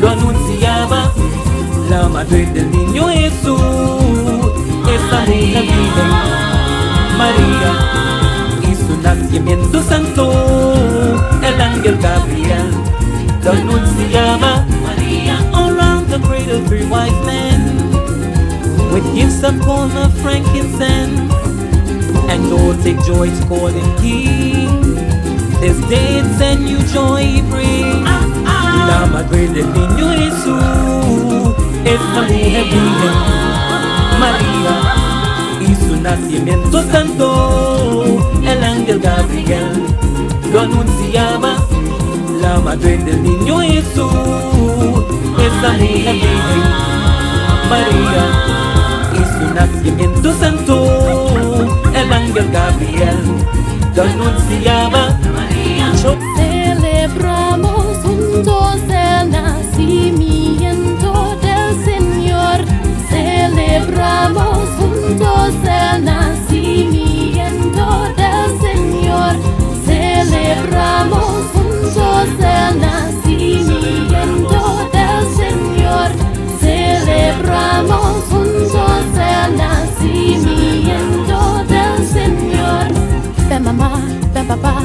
Lo 0.00 0.08
anunciaba 0.08 1.12
La 1.90 2.08
madre 2.08 2.46
del 2.46 2.70
niño 2.70 3.08
Jesús 3.08 3.60
esa 4.82 5.20
mujer 5.20 5.62
virgen 5.62 6.10
María 7.16 7.72
y 8.68 8.74
su 8.74 9.00
nacimiento 9.00 9.82
santo 9.82 10.32
el 11.42 11.60
ángel 11.60 11.98
Gabriel 11.98 12.70
lo 13.44 13.52
anunciaba 13.52 14.66
María 14.82 15.38
around 15.54 16.08
the 16.08 16.18
cradle 16.26 16.60
three 16.66 16.84
wise 16.86 17.12
men 17.24 17.76
with 18.92 19.04
gifts 19.14 19.44
of 19.44 19.54
and 19.68 20.12
frankincense 20.14 21.32
and 22.28 22.50
Lord 22.50 22.82
take 22.82 23.00
joy 23.04 23.28
to 23.28 23.46
call 23.46 23.68
him 23.68 23.96
king 24.02 24.81
this 25.62 25.78
day 25.88 26.18
it's 26.18 26.40
a 26.40 26.56
new 26.58 26.78
joy 26.92 27.22
he 27.22 27.40
brings 27.42 28.04
la 28.90 29.06
madre 29.12 29.48
del 29.48 29.68
niño 29.72 30.06
Jesús 30.20 31.54
esta 31.84 32.22
mujer 32.22 32.64
virgen 32.64 33.42
María. 34.22 34.74
Y 35.60 35.74
su 35.74 35.96
nacimiento 36.00 36.82
santo, 36.90 38.20
el 38.44 38.64
ángel 38.64 39.00
Gabriel 39.00 39.82
lo 40.52 40.60
anunciaba, 40.60 41.56
la 42.40 42.60
madre 42.60 42.98
del 42.98 43.22
niño 43.22 43.60
Jesús, 43.60 44.12
esa 45.48 45.72
mujer 45.72 46.14
virgen, 46.14 46.62
María. 47.72 48.24
Y 49.18 49.22
su 49.34 49.54
nacimiento 49.54 50.32
santo, 50.34 50.76
el 51.94 52.12
ángel 52.12 52.48
Gabriel 52.52 53.18
lo 53.96 54.02
anunciaba, 54.02 55.18
Yo 56.02 56.16
Celebramos 56.36 57.96
juntos 57.98 58.76
el 58.88 59.30
nacimiento 59.30 61.10
del 61.42 61.84
Señor. 61.84 62.64
Celebramos 63.08 64.68
juntos 64.78 65.54
el 65.64 66.04
nacimiento 66.04 67.84
del 68.16 68.60
Señor. 68.60 69.34
Celebramos 69.84 71.46
juntos 71.52 72.28
el 72.38 72.80
nacimiento 72.80 74.60
del 74.92 75.24
Señor. 75.36 76.08
Celebramos 76.60 78.12
juntos 78.30 79.04
el 79.16 79.56
nacimiento 79.56 81.38
del 81.68 82.06
Señor. 82.06 82.86
Ven 83.48 83.62
mamá, 83.64 84.00
ven 84.34 84.46
papá, 84.46 84.82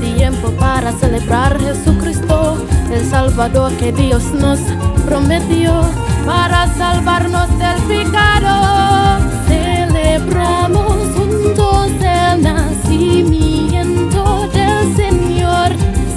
tiempo 0.00 0.50
para 0.52 0.92
celebrar 0.92 1.60
Jesucristo, 1.60 2.56
el 2.90 3.04
Salvador 3.08 3.72
que 3.76 3.92
Dios 3.92 4.32
nos 4.32 4.58
prometió 5.06 5.82
para 6.26 6.66
salvarnos 6.74 7.48
del 7.58 7.76
pecado. 7.82 9.20
Celebramos 9.46 10.96
juntos 11.14 11.90
el 12.00 12.42
nacimiento 12.42 14.48
del 14.52 14.96
Señor. 14.96 15.70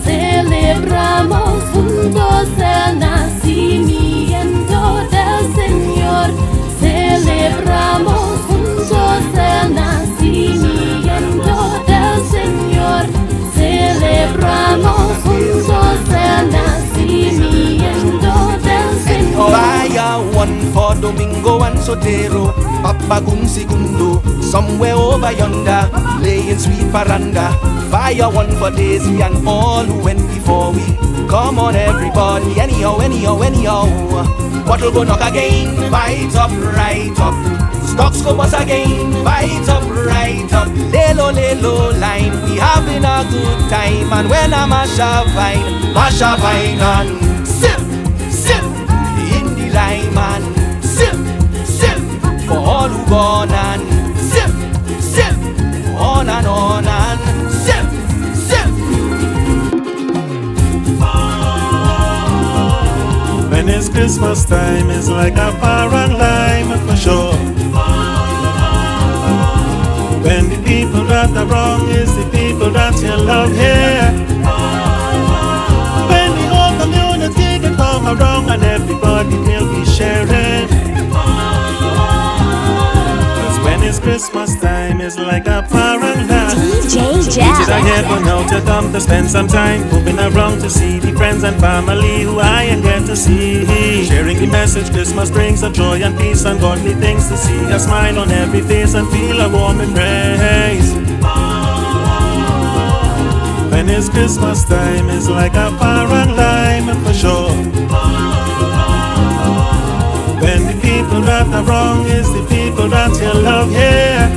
Celebramos 0.03 1.63
juntos 1.73 2.47
el 2.57 2.99
nacimiento 2.99 4.97
del 5.11 5.53
Señor. 5.55 6.31
Celebramos 6.79 8.39
juntos 8.47 9.22
for 20.73 20.95
Domingo 20.95 21.63
and 21.63 21.77
Sotero, 21.77 22.53
Papa 22.81 23.21
Gun 23.25 23.47
somewhere 24.43 24.93
over 24.93 25.31
yonder, 25.31 25.89
laying 26.21 26.59
sweet 26.59 26.85
paranda. 26.93 27.49
Fire 27.89 28.29
one 28.29 28.51
for 28.57 28.69
Daisy 28.69 29.21
and 29.21 29.47
all 29.47 29.83
who 29.83 30.03
went 30.03 30.21
before 30.29 30.71
we. 30.71 30.85
Come 31.27 31.57
on, 31.57 31.75
everybody, 31.75 32.59
anyhow, 32.59 32.99
anyhow, 32.99 33.41
anyhow. 33.41 33.85
Bottle 34.65 34.91
go 34.91 35.03
knock 35.03 35.21
again, 35.21 35.91
bite 35.91 36.35
up, 36.35 36.51
right 36.77 37.17
up. 37.17 37.33
Stocks 37.89 38.21
go 38.21 38.37
bust 38.37 38.53
again, 38.61 39.23
bite 39.23 39.67
up, 39.69 39.72
right 40.43 40.53
up. 40.53 40.67
Lelo, 40.67 41.31
lelo, 41.31 41.99
line, 41.99 42.31
we 42.43 42.57
having 42.57 43.03
a 43.03 43.25
good 43.29 43.69
time. 43.69 44.11
And 44.13 44.29
when 44.29 44.53
I 44.53 44.65
mash 44.65 44.99
a 44.99 45.23
vine, 45.33 45.93
mash 45.93 46.21
a 46.21 46.37
vine 46.37 46.79
and 46.79 47.47
sip, 47.47 47.79
sip 48.31 48.63
in 49.35 49.55
the 49.55 49.71
lime 49.73 50.17
and 50.17 50.83
sip, 50.83 51.15
sip 51.65 51.99
for 52.47 52.57
all 52.57 52.89
who 52.89 53.09
gone 53.09 53.51
and 53.51 54.17
sip, 54.17 54.51
sip 55.01 55.35
on 55.97 56.29
and 56.29 56.47
on 56.47 56.85
and 56.87 57.51
sip, 57.51 57.85
sip. 58.35 58.69
When 63.51 63.69
it's 63.69 63.89
Christmas 63.89 64.45
time, 64.45 64.89
it's 64.89 65.09
like 65.09 65.33
a 65.33 65.51
fire 65.59 65.93
and 65.93 66.17
lime 66.17 66.87
for 66.87 66.95
sure. 66.95 67.62
When 70.23 70.49
the 70.49 70.57
people 70.65 71.03
that 71.05 71.35
are 71.35 71.45
wrong 71.45 71.89
is 71.89 72.15
the 72.15 72.25
people 72.31 72.71
that 72.71 72.95
you 73.01 73.15
love 73.15 73.51
here. 73.51 74.09
When 76.11 76.29
the 76.39 76.47
whole 76.53 76.75
community 76.81 77.59
can 77.59 77.75
come 77.75 78.07
around 78.07 78.49
and 78.49 78.63
everybody 78.63 79.37
will 79.37 79.67
be 79.73 79.85
sharing. 79.85 80.52
It's 83.83 83.99
Christmas 83.99 84.59
time, 84.59 85.01
it's 85.01 85.17
like 85.17 85.47
a 85.47 85.65
paradise. 85.69 86.55
DJ. 86.93 87.35
Did 87.35 87.69
I 87.69 87.79
heaven 87.79 88.27
out 88.27 88.49
to 88.49 88.61
come 88.61 88.91
to 88.93 89.01
spend 89.01 89.29
some 89.29 89.47
time 89.47 89.81
moving 89.89 90.19
around 90.19 90.59
to 90.61 90.69
see 90.69 90.99
the 90.99 91.11
friends 91.13 91.43
and 91.43 91.59
family 91.59 92.23
who 92.23 92.39
I 92.39 92.63
ain't 92.63 92.83
get 92.83 93.05
to 93.07 93.15
see. 93.15 93.65
Sharing 94.05 94.37
the 94.37 94.47
message 94.47 94.89
Christmas 94.91 95.29
brings 95.29 95.63
of 95.63 95.73
joy 95.73 96.01
and 96.01 96.17
peace 96.17 96.45
and 96.45 96.59
godly 96.59 96.93
things 96.93 97.27
to 97.29 97.37
see. 97.37 97.63
A 97.71 97.79
smile 97.79 98.19
on 98.19 98.31
every 98.31 98.61
face 98.61 98.93
and 98.93 99.07
feel 99.09 99.39
a 99.41 99.49
warm 99.49 99.81
embrace. 99.81 100.93
When 103.71 103.89
it's 103.89 104.09
Christmas 104.09 104.63
time, 104.65 105.09
it's 105.09 105.27
like 105.27 105.53
a 105.53 105.75
paradigm 105.77 106.85
for 107.03 107.13
sure. 107.13 107.53
When 110.43 110.67
the 110.67 110.79
people 110.81 111.21
that 111.21 111.47
are 111.47 111.63
wrong 111.63 112.05
is 112.05 112.27
the 112.33 112.42
people 112.83 112.89
that 112.89 113.11
you 113.21 113.33
love 113.41 113.69
here. 113.69 114.27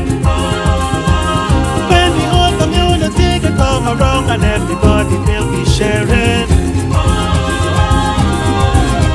When 1.90 2.10
the 2.18 2.26
whole 2.32 2.54
community 2.58 3.40
can 3.40 3.56
come 3.56 3.86
around 3.88 4.30
and 4.30 4.42
everybody 4.42 5.16
will 5.26 5.50
be 5.50 5.64
sharing. 5.64 6.46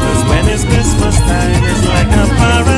Cause 0.03 0.23
when 0.29 0.43
it's 0.53 0.65
Christmas 0.65 1.17
time, 1.17 1.63
it's 1.63 1.87
like 1.87 2.07
a 2.07 2.27
paradise. 2.35 2.70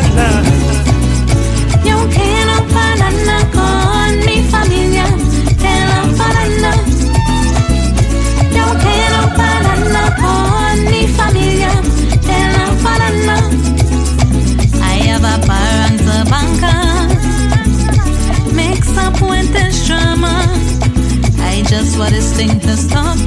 Just 21.76 21.98
want 21.98 22.12
this 22.12 22.32
thing 22.38 22.60
to 22.60 22.78
stop, 22.78 23.18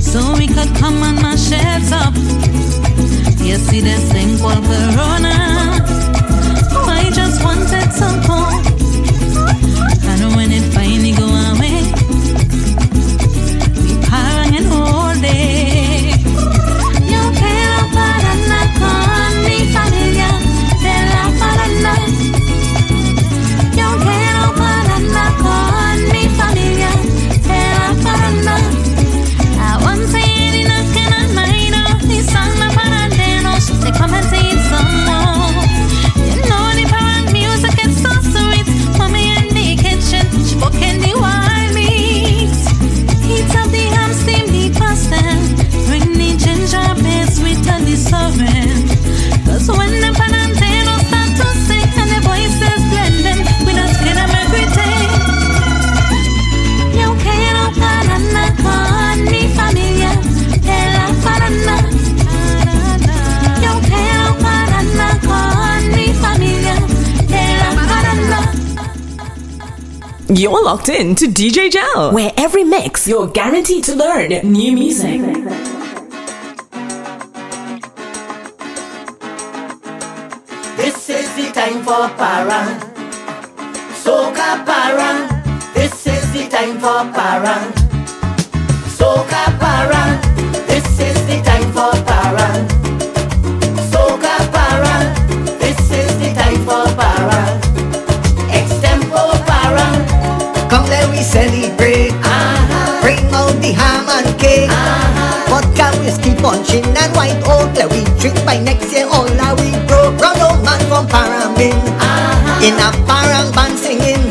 so 0.00 0.20
we 0.38 0.46
could 0.46 0.72
come 0.76 1.02
and 1.02 1.20
mash 1.20 1.50
it 1.50 1.92
up. 1.92 2.14
You 3.44 3.56
see 3.56 3.80
this 3.80 4.12
thing 4.12 4.38
called 4.38 4.62
Corona. 4.62 5.34
I 6.86 7.10
just 7.12 7.42
wanted 7.42 7.90
some 7.92 8.22
You're 70.60 70.66
locked 70.66 70.90
in 70.90 71.14
to 71.14 71.24
DJ 71.24 71.70
Jel, 71.70 72.12
where 72.12 72.32
every 72.36 72.64
mix 72.64 73.08
you're 73.08 73.26
guaranteed 73.26 73.82
to 73.84 73.94
learn 73.94 74.28
new 74.28 74.72
music. 74.72 75.22
This 80.76 81.08
is 81.08 81.34
the 81.34 81.50
time 81.54 81.82
for 81.82 82.10
parang. 82.20 82.78
Soca 84.04 84.62
parang. 84.66 85.42
This 85.72 86.06
is 86.06 86.30
the 86.34 86.46
time 86.50 86.78
for 86.78 87.10
parang. 87.18 87.79
And 104.20 104.38
cake. 104.38 104.70
Vodka, 105.48 105.90
whiskey, 106.00 106.34
punching 106.36 106.84
and 106.84 107.12
white 107.16 107.36
oak. 107.46 107.72
Let 107.76 107.90
we 107.90 108.04
drink 108.20 108.36
by 108.44 108.58
next 108.58 108.92
year. 108.92 109.06
All 109.06 109.26
that 109.40 109.54
we 109.58 109.72
broke. 109.88 110.20
Run 110.20 110.38
old 110.40 110.64
man 110.64 110.80
from 110.88 111.06
Paramin. 111.08 111.76
In 112.60 112.76
a 112.76 112.88
parang 113.08 113.50
band 113.52 113.78
singing. 113.78 114.24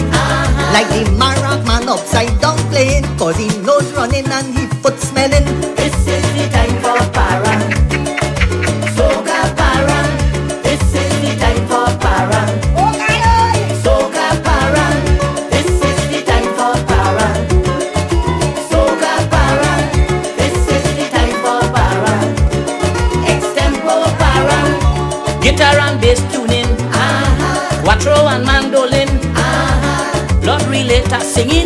Like 0.73 0.89
the 0.93 1.03
Marak 1.17 1.65
man 1.65 1.89
upside 1.89 2.39
down 2.41 2.57
playing. 2.69 3.05
Cause 3.17 3.37
he 3.37 3.47
nose 3.65 3.91
running 3.93 4.27
and 4.27 4.47
he 4.57 4.65
foot 4.81 4.97
smelling. 4.99 5.58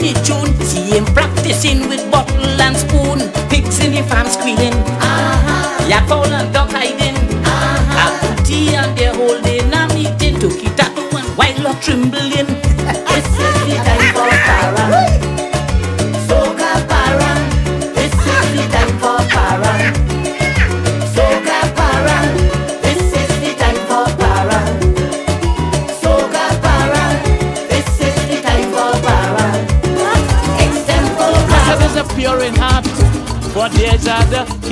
The 0.04 0.14
tune, 0.28 0.52
see 0.68 0.98
him 0.98 1.06
practicing 1.16 1.88
with 1.88 2.04
bottle 2.12 2.62
and 2.62 2.76
spoon. 2.76 3.20
Pigs 3.50 3.80
in 3.80 3.92
the 3.96 4.04
farm 4.04 4.28
squealing, 4.28 4.76
yak 5.88 6.08
fowl 6.10 6.26
and 6.26 6.54
dog 6.54 6.72
hiding. 6.72 7.16
A 8.04 8.06
booty 8.20 8.76
and 8.76 8.98
they're 8.98 9.16
holding 9.16 9.74
a 9.74 9.88
meeting 9.96 10.40
to 10.42 10.50
kitatu 10.60 11.04
and 11.18 11.30
while 11.38 11.68
of 11.68 11.80
trembling. 11.82 12.33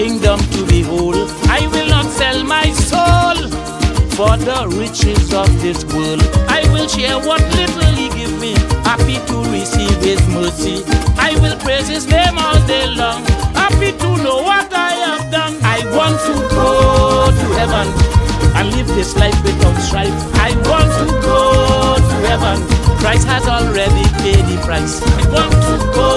Kingdom 0.01 0.39
to 0.49 0.65
behold. 0.65 1.29
I 1.45 1.61
will 1.71 1.85
not 1.85 2.05
sell 2.05 2.43
my 2.43 2.67
soul 2.89 3.37
for 4.17 4.33
the 4.49 4.59
riches 4.81 5.31
of 5.31 5.47
this 5.61 5.85
world. 5.93 6.25
I 6.49 6.61
will 6.73 6.87
share 6.87 7.19
what 7.19 7.41
little 7.53 7.91
He 7.93 8.09
give 8.17 8.33
me, 8.41 8.53
happy 8.81 9.17
to 9.29 9.37
receive 9.53 9.97
His 10.01 10.21
mercy. 10.33 10.81
I 11.27 11.37
will 11.41 11.55
praise 11.59 11.87
His 11.87 12.07
name 12.07 12.35
all 12.45 12.59
day 12.65 12.87
long, 13.01 13.21
happy 13.53 13.91
to 14.01 14.09
know 14.25 14.41
what 14.41 14.73
I 14.73 14.93
have 15.05 15.25
done. 15.29 15.53
I 15.61 15.77
want 15.97 16.17
to 16.29 16.33
go 16.49 17.29
to 17.41 17.47
heaven 17.61 17.87
and 18.57 18.73
live 18.75 18.87
this 18.97 19.15
life 19.21 19.37
without 19.45 19.77
strife. 19.85 20.17
I 20.47 20.49
want 20.65 20.89
to 20.97 21.05
go 21.29 21.41
to 22.09 22.17
heaven. 22.25 22.57
Christ 23.01 23.27
has 23.27 23.45
already 23.45 24.05
paid 24.25 24.45
the 24.49 24.57
price. 24.65 24.97
I 25.21 25.21
want 25.35 25.53
to 25.69 25.75
go 25.93 26.09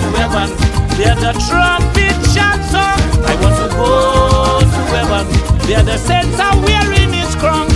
to 0.00 0.08
heaven. 0.20 0.48
There 0.96 1.16
the 1.16 1.32
trumpet 1.48 2.16
shall 2.32 2.56
sound 2.72 2.99
was 3.42 3.56
supposed 3.62 4.72
to 4.76 4.82
heaven. 4.94 5.26
There 5.66 5.82
the 5.82 5.98
saints 5.98 6.38
are 6.40 6.56
wearing 6.66 7.12
his 7.12 7.34
crown. 7.36 7.68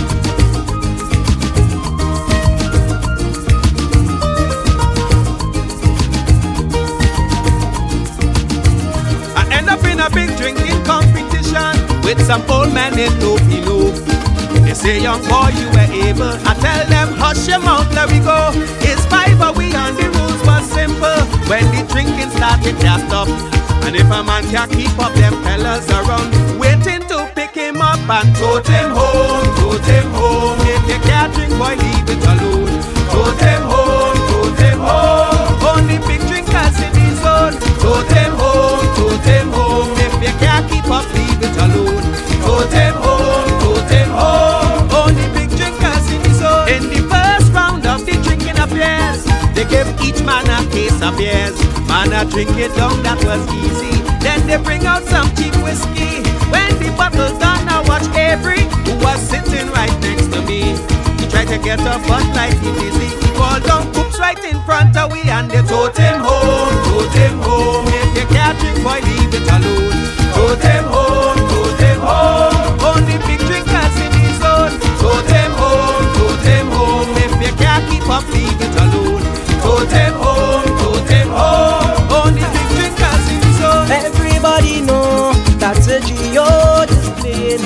I 9.35 9.47
end 9.51 9.69
up 9.69 9.83
in 9.85 9.99
a 9.99 10.09
big 10.09 10.35
drinking 10.37 10.83
competition 10.83 11.73
with 12.03 12.19
some 12.25 12.43
old 12.49 12.73
man 12.73 12.97
in 12.97 13.11
no 13.19 13.37
pillow. 13.49 13.91
They 14.65 14.73
say, 14.73 15.01
young 15.01 15.21
boy, 15.27 15.51
you 15.59 15.67
were 15.69 15.91
able. 16.09 16.33
I 16.47 16.53
tell 16.59 16.85
them, 16.89 17.13
hush 17.17 17.47
your 17.47 17.59
mouth, 17.59 17.89
there 17.93 18.07
we 18.07 18.19
go. 18.19 18.51
It's 18.81 19.05
five, 19.05 19.37
but 19.37 19.55
we 19.57 19.75
on 19.75 19.95
the 19.95 20.09
rules 20.09 20.41
were 20.47 20.63
simple. 20.63 21.21
When 21.49 21.63
the 21.75 21.85
drinking 21.91 22.31
started, 22.31 22.79
just 22.79 23.13
up. 23.13 23.54
And 23.85 23.95
if 23.95 24.09
a 24.09 24.23
man 24.23 24.43
can't 24.49 24.71
keep 24.71 24.97
up, 24.97 25.13
them 25.13 25.33
fellas 25.43 25.87
around 25.91 26.33
waiting 26.59 27.07
to 27.07 27.29
pick 27.35 27.53
him 27.53 27.81
up 27.81 27.99
and 28.09 28.35
tote 28.35 28.67
him 28.67 28.89
home, 28.89 29.45
tote 29.61 29.85
him 29.85 30.09
home. 30.09 30.57
If 30.61 30.89
you 30.89 30.99
can't 31.05 31.31
drink, 31.35 31.53
boy, 31.53 31.75
leave 31.77 32.09
it 32.09 32.25
alone. 32.25 32.81
Tote 33.13 33.39
him 33.45 33.61
home, 33.61 34.17
tote 34.29 34.59
him 34.59 34.79
home. 34.79 35.53
Only 35.69 35.97
big 36.07 36.21
drinkers 36.25 36.77
in 36.81 36.91
the 36.97 37.07
zone. 37.21 37.53
Tote 37.77 38.11
him 38.17 38.33
home, 38.33 38.81
tote 38.97 39.23
him 39.23 39.49
home. 39.53 39.93
If 40.01 40.13
you 40.17 40.33
can't 40.41 40.65
keep 40.67 40.89
up, 40.89 41.05
leave 41.13 41.41
it 41.45 41.55
alone. 41.55 42.03
Tote 42.41 42.73
him 42.73 42.95
home, 42.95 43.14
they 49.67 49.83
gave 49.83 50.01
each 50.01 50.23
man 50.23 50.45
a 50.49 50.69
case 50.71 51.01
of 51.01 51.17
beers. 51.17 51.55
Man 51.87 52.13
a 52.13 52.25
drink 52.29 52.51
it 52.57 52.75
down, 52.75 53.01
that 53.03 53.17
was 53.23 53.41
easy. 53.63 53.93
Then 54.21 54.45
they 54.47 54.57
bring 54.57 54.85
out 54.85 55.03
some 55.03 55.29
cheap 55.35 55.53
whiskey. 55.63 56.21
When 56.51 56.69
the 56.79 56.93
bottle's 56.97 57.37
done, 57.39 57.67
I 57.69 57.81
watch 57.87 58.05
Avery, 58.15 58.65
who 58.85 58.93
was 59.03 59.19
sitting 59.21 59.69
right 59.71 59.93
next 60.01 60.31
to 60.33 60.41
me. 60.41 60.75
He 61.19 61.25
tried 61.29 61.47
to 61.49 61.57
get 61.57 61.79
up, 61.81 62.01
but 62.07 62.25
like 62.35 62.57
he 62.59 62.71
busy. 62.73 63.09
He 63.09 63.29
called 63.37 63.63
down 63.63 63.91
cooks 63.93 64.19
right 64.19 64.37
in 64.43 64.61
front 64.63 64.97
of 64.97 65.11
we, 65.11 65.21
and 65.29 65.49
they 65.49 65.61
tote 65.61 65.97
him 65.97 66.19
home, 66.21 66.75
tote 66.89 67.13
him 67.13 67.39
home. 67.39 67.85
If 67.87 68.09
you 68.17 68.25
can't 68.33 68.57
drink, 68.59 68.81
boy, 68.83 68.99
leave 69.05 69.33
it 69.33 69.47
alone. 69.49 69.93
Tote 70.33 70.63
him 70.63 70.85
home, 70.89 71.39
tote 71.49 71.79
him 71.79 71.99
home. 72.01 72.73
Only 72.81 73.17
big 73.25 73.41
drinkers 73.45 73.95
in 74.03 74.11
the 74.13 74.25
zone. 74.41 74.73
Tote 74.99 75.29
him 75.31 75.51
home, 75.57 76.05
tote 76.17 76.45
him 76.45 76.67
home. 76.69 77.09
If 77.23 77.33
you 77.39 77.53
can't 77.57 77.83
keep 77.89 78.05
up, 78.09 78.25
leave 78.33 78.59
it 78.61 78.75
alone. 78.75 79.14
Tote 79.75 79.91
him 79.91 80.13
home. 80.13 80.63
Everybody 83.91 84.79
know 84.81 85.33
that's 85.59 85.87
a 85.87 85.99
Geo 85.99 86.85
display 86.87 87.55
in. 87.55 87.61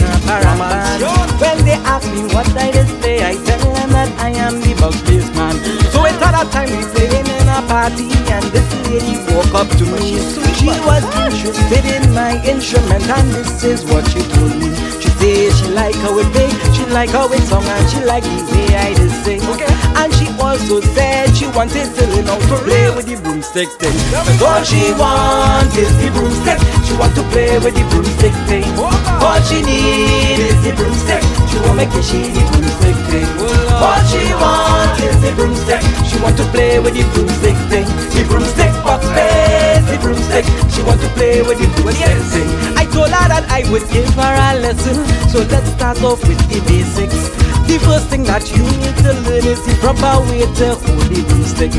When 1.39 1.57
they 1.66 1.78
ask 1.86 2.10
me 2.12 2.24
what 2.34 2.49
I 2.57 2.72
display, 2.72 3.22
I 3.24 3.36
tell 3.45 3.62
them 3.74 3.89
that 3.91 4.10
I 4.18 4.30
am 4.41 4.60
the 4.62 4.74
bug 4.82 4.97
man. 5.38 5.53
So 5.93 6.05
it's 6.05 6.18
at 6.18 6.34
that 6.34 6.49
time 6.51 6.74
we 6.74 6.82
playing 6.97 7.30
in 7.30 7.47
a 7.47 7.62
party 7.70 8.10
and 8.34 8.45
this 8.49 8.66
lady 8.89 9.22
walk 9.30 9.53
up 9.53 9.70
to 9.78 9.86
me. 9.86 10.18
She 10.57 10.66
was 10.82 11.05
interested 11.14 11.86
in 11.93 12.12
my 12.14 12.41
instrument 12.43 13.05
and 13.05 13.30
this 13.38 13.64
is 13.64 13.86
what 13.86 14.07
she 14.10 14.22
told 14.34 14.57
me. 14.57 14.74
She 14.97 15.10
said 15.22 15.53
she 15.53 15.68
like 15.78 15.95
how 16.01 16.18
it 16.18 16.26
play, 16.34 16.49
she 16.74 16.86
like 16.89 17.12
how 17.12 17.30
it 17.32 17.43
song 17.45 17.66
and 17.66 17.89
she 17.89 18.01
like 18.03 18.24
the 18.24 18.41
way 18.49 18.76
I 18.76 18.93
just 18.95 19.24
sing. 19.24 19.78
And 20.00 20.16
she 20.16 20.32
also 20.39 20.80
said 20.95 21.36
she 21.36 21.43
wanted 21.52 21.91
to 21.91 22.04
learn 22.08 22.26
how 22.32 22.39
to 22.39 22.56
play 22.64 22.88
with 22.95 23.04
the 23.12 23.20
broomstick 23.20 23.68
thing. 23.84 23.91
Cause 24.16 24.39
all 24.39 24.64
she 24.64 24.95
wants 24.95 25.76
is 25.76 25.91
the 26.00 26.08
broomstick. 26.16 26.56
She 26.88 26.95
want 26.95 27.12
to 27.20 27.24
play 27.36 27.60
with 27.60 27.76
the 27.76 27.84
broomstick 27.91 28.32
thing. 28.47 28.64
All 28.80 29.39
she 29.43 29.60
need 29.60 30.39
is 30.39 30.56
the 30.64 30.72
broomstick. 30.72 31.20
She 31.52 31.60
want 31.68 31.84
make 31.84 31.91
it 31.91 32.06
she 32.08 32.32
the 32.32 32.43
broomstick 32.47 32.95
thing. 33.12 33.28
All 33.76 34.00
she 34.08 34.24
want 34.39 34.95
is 35.04 35.20
the 35.20 35.32
broomstick. 35.36 35.84
She 36.08 36.16
want 36.24 36.39
to 36.39 36.47
play 36.56 36.80
with 36.80 36.95
the 36.95 37.04
broomstick 37.12 37.60
thing. 37.68 37.84
The 38.16 38.24
broomstick 38.24 38.72
box 38.88 39.04
space, 39.04 39.84
the 39.91 40.00
broomstick. 40.00 40.45
She 40.72 40.80
want 40.88 41.04
to 41.04 41.10
play 41.20 41.43
with 41.43 41.60
the 41.60 41.68
broomstick 41.76 42.24
thing. 42.32 42.47
I 42.80 42.88
told 42.88 43.12
her 43.12 43.28
that 43.28 43.43
I 43.52 43.68
would 43.68 43.84
give 43.91 44.08
her 44.16 44.34
a 44.47 44.64
lesson. 44.64 44.95
So 45.28 45.43
let's 45.52 45.68
start 45.76 46.00
off 46.08 46.24
with 46.24 46.39
the 46.47 46.64
basics. 46.72 47.39
The 47.70 47.78
first 47.86 48.09
thing 48.09 48.26
that 48.26 48.49
you 48.49 48.65
need 48.82 48.97
to 49.05 49.13
learn 49.30 49.45
is 49.45 49.61
the 49.61 49.78
proper 49.78 50.17
way 50.26 50.41
to 50.41 50.74
hold 50.74 51.05
the 51.05 51.22
broomstick. 51.22 51.70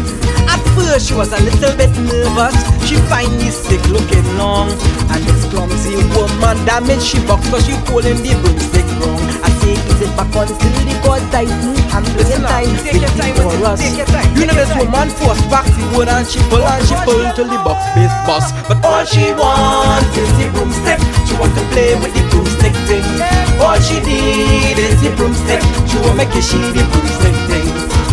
At 0.47 0.63
first 0.79 1.11
she 1.11 1.19
was 1.19 1.35
a 1.35 1.41
little 1.43 1.75
bit 1.75 1.91
nervous. 1.99 2.55
She 2.87 2.95
find 3.11 3.27
the 3.43 3.51
stick 3.51 3.83
looking 3.91 4.23
long. 4.39 4.71
And 5.11 5.19
this 5.27 5.51
clumsy 5.51 5.99
woman 6.15 6.63
damage 6.63 7.03
she 7.03 7.19
box 7.27 7.43
cause 7.51 7.67
she 7.67 7.75
holding 7.91 8.23
the 8.23 8.39
broomstick 8.39 8.87
wrong. 9.03 9.19
I 9.43 9.51
say 9.59 9.75
ease 9.75 10.07
it 10.07 10.15
back 10.15 10.31
until 10.31 10.63
the 10.63 10.95
cord 11.03 11.27
tighten 11.35 11.75
and 11.75 12.07
bring 12.15 12.31
it 12.31 12.39
time 12.39 12.71
Take 12.87 13.03
your 13.03 13.15
time 13.19 13.35
for 13.35 13.51
us. 13.67 13.83
take 13.83 13.99
your 13.99 14.07
time, 14.15 14.31
You 14.39 14.47
know 14.47 14.55
this 14.55 14.71
woman 14.79 15.11
force 15.19 15.43
back 15.51 15.67
the 15.75 15.83
wood 15.91 16.07
and 16.07 16.23
she 16.23 16.39
pull 16.47 16.63
and 16.63 16.87
she 16.87 16.95
pull 17.03 17.19
till 17.35 17.51
the 17.51 17.59
box 17.67 17.83
base 17.99 18.15
bust. 18.31 18.55
But 18.71 18.79
all 18.87 19.03
she 19.03 19.35
wants 19.35 20.15
is 20.15 20.31
the 20.39 20.47
broomstick. 20.55 21.03
She 21.27 21.35
want 21.35 21.51
to 21.59 21.67
play 21.75 21.99
with 21.99 22.15
the 22.15 22.23
broomstick 22.31 22.79
thing. 22.87 23.40
All 23.61 23.79
she 23.81 24.01
need 24.01 24.79
is 24.79 25.01
the 25.03 25.11
broomstick. 25.17 25.63
She 25.89 25.97
want 26.01 26.17
make 26.17 26.35
it 26.35 26.43
she 26.43 26.59
the 26.59 26.85
broomstick 26.91 27.37
thing. 27.49 27.69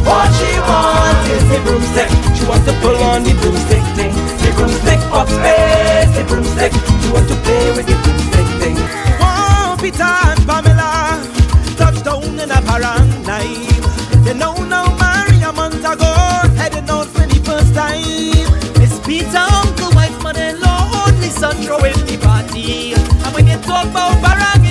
All 0.06 0.28
she 0.38 0.52
wants 0.68 1.28
is 1.32 1.44
the 1.50 1.60
broomstick. 1.66 2.10
She 2.36 2.44
want 2.46 2.64
to 2.68 2.74
pull 2.84 2.96
on 3.10 3.24
the 3.24 3.34
broomstick 3.42 3.86
thing. 3.96 4.14
The 4.44 4.52
broomstick 4.56 5.00
box 5.10 5.32
space. 5.32 6.12
The 6.16 6.24
broomstick. 6.28 6.74
She 7.02 7.08
want 7.12 7.28
to 7.32 7.36
play 7.48 7.72
with 7.76 7.88
the 7.88 7.96
broomstick 8.04 8.48
thing. 8.62 8.78
Oh, 9.24 9.78
Peter 9.80 10.04
and 10.04 10.42
Pamela 10.46 11.38
touchdown 11.78 12.24
in 12.40 12.52
a 12.52 12.62
paradigm. 12.68 13.56
You 14.26 14.34
know 14.34 14.56
now 14.66 14.90
Maria 15.00 15.54
Montago 15.54 16.12
heading 16.58 16.90
out 16.90 17.08
for 17.08 17.26
the 17.26 17.40
first 17.46 17.74
time. 17.74 18.04
It's 18.84 19.00
Peter, 19.08 19.38
uncle, 19.38 19.92
wife, 19.96 20.18
mother-in-law, 20.22 21.08
only 21.08 21.30
son 21.30 21.56
throwing 21.64 21.94
the 22.06 22.18
party. 22.18 22.94
And 22.94 23.34
when 23.34 23.48
you 23.48 23.58
talk 23.64 23.86
about 23.88 24.18
paranging, 24.24 24.67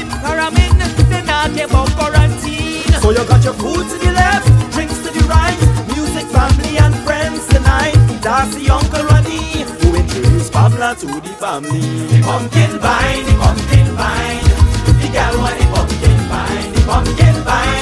paramin, 0.51 1.09
they 1.11 1.23
not 1.23 1.51
care 1.55 1.67
about 1.67 1.91
quarantine. 1.91 2.83
So 3.01 3.11
you 3.11 3.25
got 3.27 3.45
your 3.45 3.55
food 3.55 3.89
to 3.89 3.99
the 3.99 4.13
left, 4.13 4.47
drinks 4.73 4.99
to 4.99 5.11
the 5.13 5.25
right, 5.29 5.59
music, 5.95 6.27
family 6.27 6.79
and 6.79 6.95
friends 7.05 7.47
tonight. 7.49 7.97
Darcy, 8.21 8.69
Uncle 8.69 9.05
Ronnie, 9.05 9.65
who 9.81 9.97
introduced 9.97 10.53
Pamela 10.53 10.95
to 11.01 11.07
the 11.07 11.35
family. 11.41 11.81
The 11.81 12.23
pumpkin 12.23 12.79
vine, 12.79 13.25
the 13.27 13.35
pumpkin 13.41 13.87
vine. 13.99 14.45
The 15.01 15.09
gal 15.13 15.39
want 15.39 15.59
the 15.59 15.67
pumpkin 15.75 16.19
vine, 16.31 16.73
the 16.73 16.83
pumpkin 16.87 17.37
vine, 17.45 17.76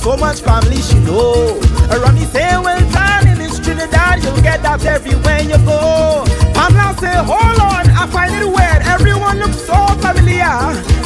so 0.00 0.16
much 0.16 0.40
family 0.40 0.80
she 0.80 0.98
know. 1.00 1.60
Ronnie 1.92 2.24
say, 2.32 2.56
well 2.56 2.80
in 2.80 3.36
this 3.38 3.60
Trinidad, 3.60 4.24
you'll 4.24 4.40
get 4.40 4.62
that 4.62 4.82
everywhere 4.84 5.42
you 5.44 5.60
go. 5.68 6.24
Pamela 6.56 6.96
say, 6.96 7.12
hold 7.20 7.60
on, 7.60 7.84
I 7.92 8.08
find 8.08 8.32
it 8.32 8.48
weird. 8.48 8.80
Everyone 8.88 9.38
looks 9.38 9.60
so 9.60 9.76
familiar. 10.00 10.56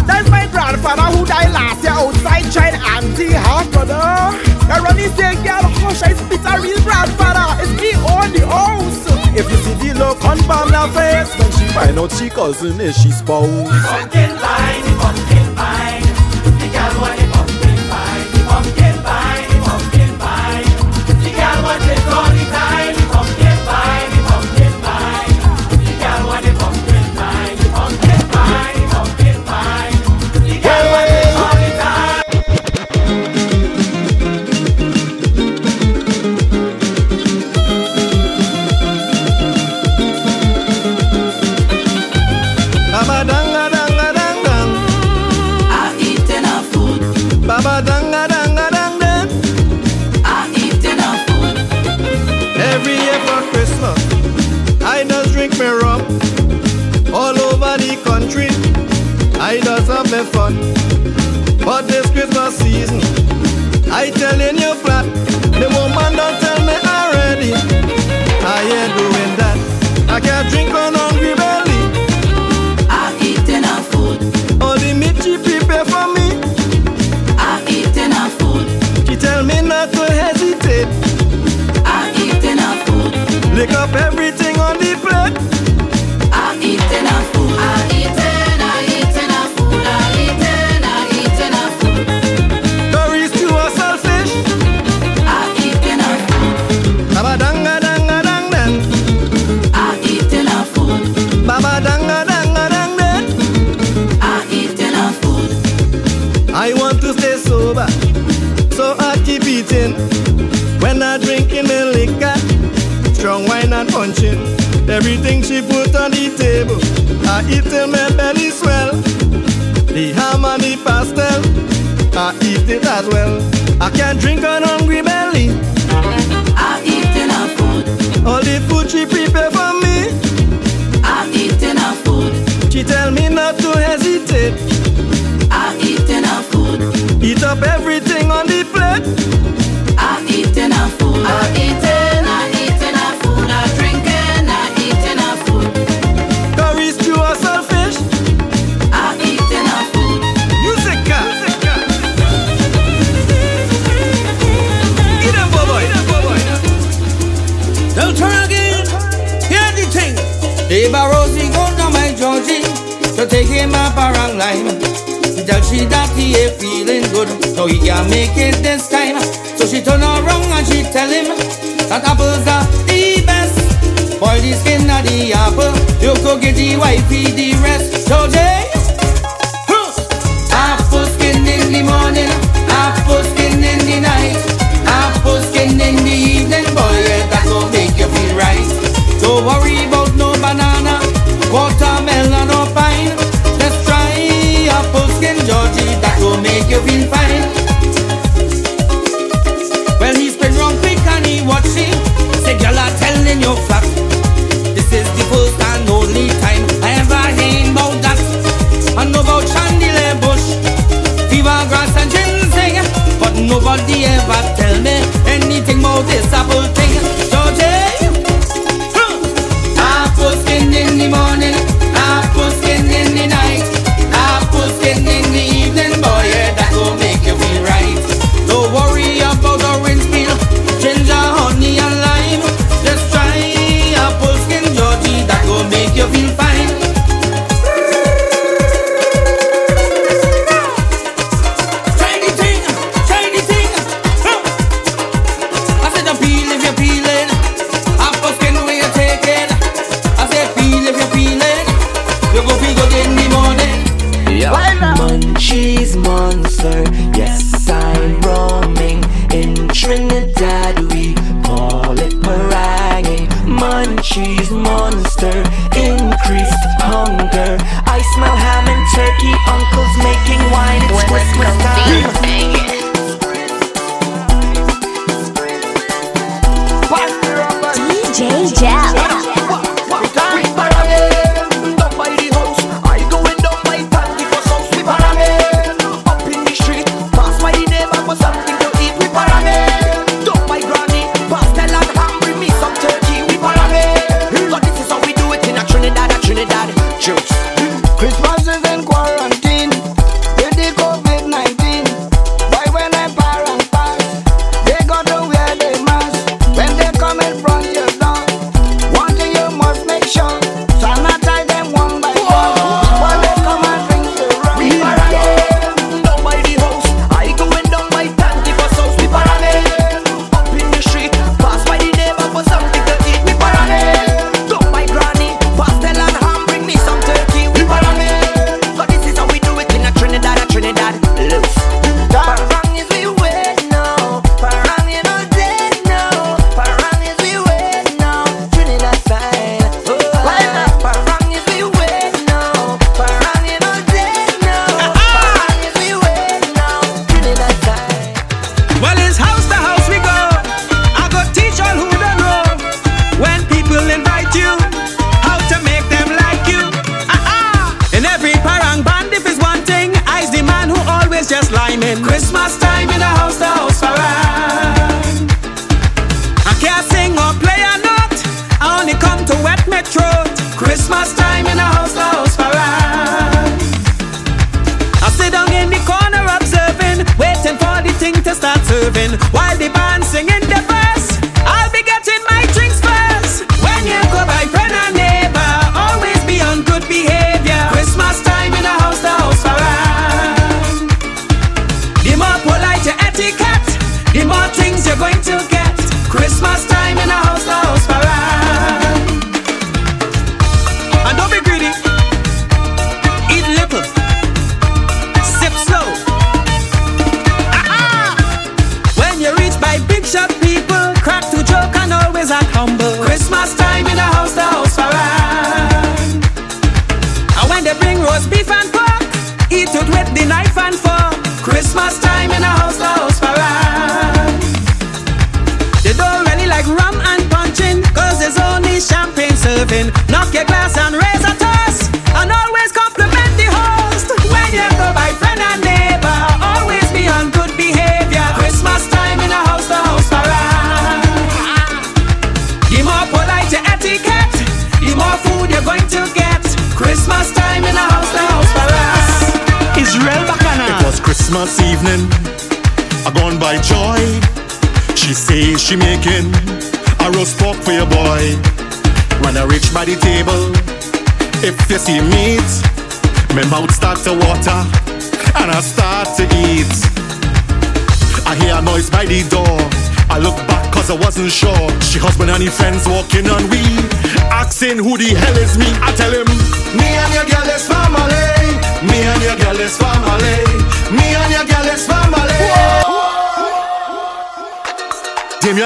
That's 0.07 0.31
my 0.31 0.47
grandfather 0.47 1.11
who 1.11 1.27
died 1.27 1.51
last 1.51 1.83
year 1.83 1.93
outside 1.93 2.47
trying 2.55 2.79
auntie 2.95 3.35
half 3.35 3.67
brother. 3.73 4.31
Ronnie 4.71 5.11
say, 5.19 5.35
girl, 5.43 5.67
hush, 5.83 6.03
I 6.03 6.15
spit 6.15 6.47
a 6.47 6.55
real 6.63 6.79
grandfather. 6.87 7.51
It's 7.67 7.75
me 7.83 7.99
on 7.99 8.31
the 8.31 8.47
house. 8.47 9.03
If 9.35 9.51
you 9.51 9.59
see 9.59 9.75
the 9.91 9.99
look 9.99 10.23
on 10.25 10.39
Pamela's 10.47 10.95
face 10.95 11.35
when 11.39 11.51
she 11.51 11.67
find 11.75 11.99
out 11.99 12.13
she 12.13 12.31
cousin 12.31 12.81
is 12.81 12.95
she 12.95 13.11
spouse. 13.11 13.51
Pumpkin 13.91 14.39
vine, 14.39 14.87
pumpkin 15.03 15.34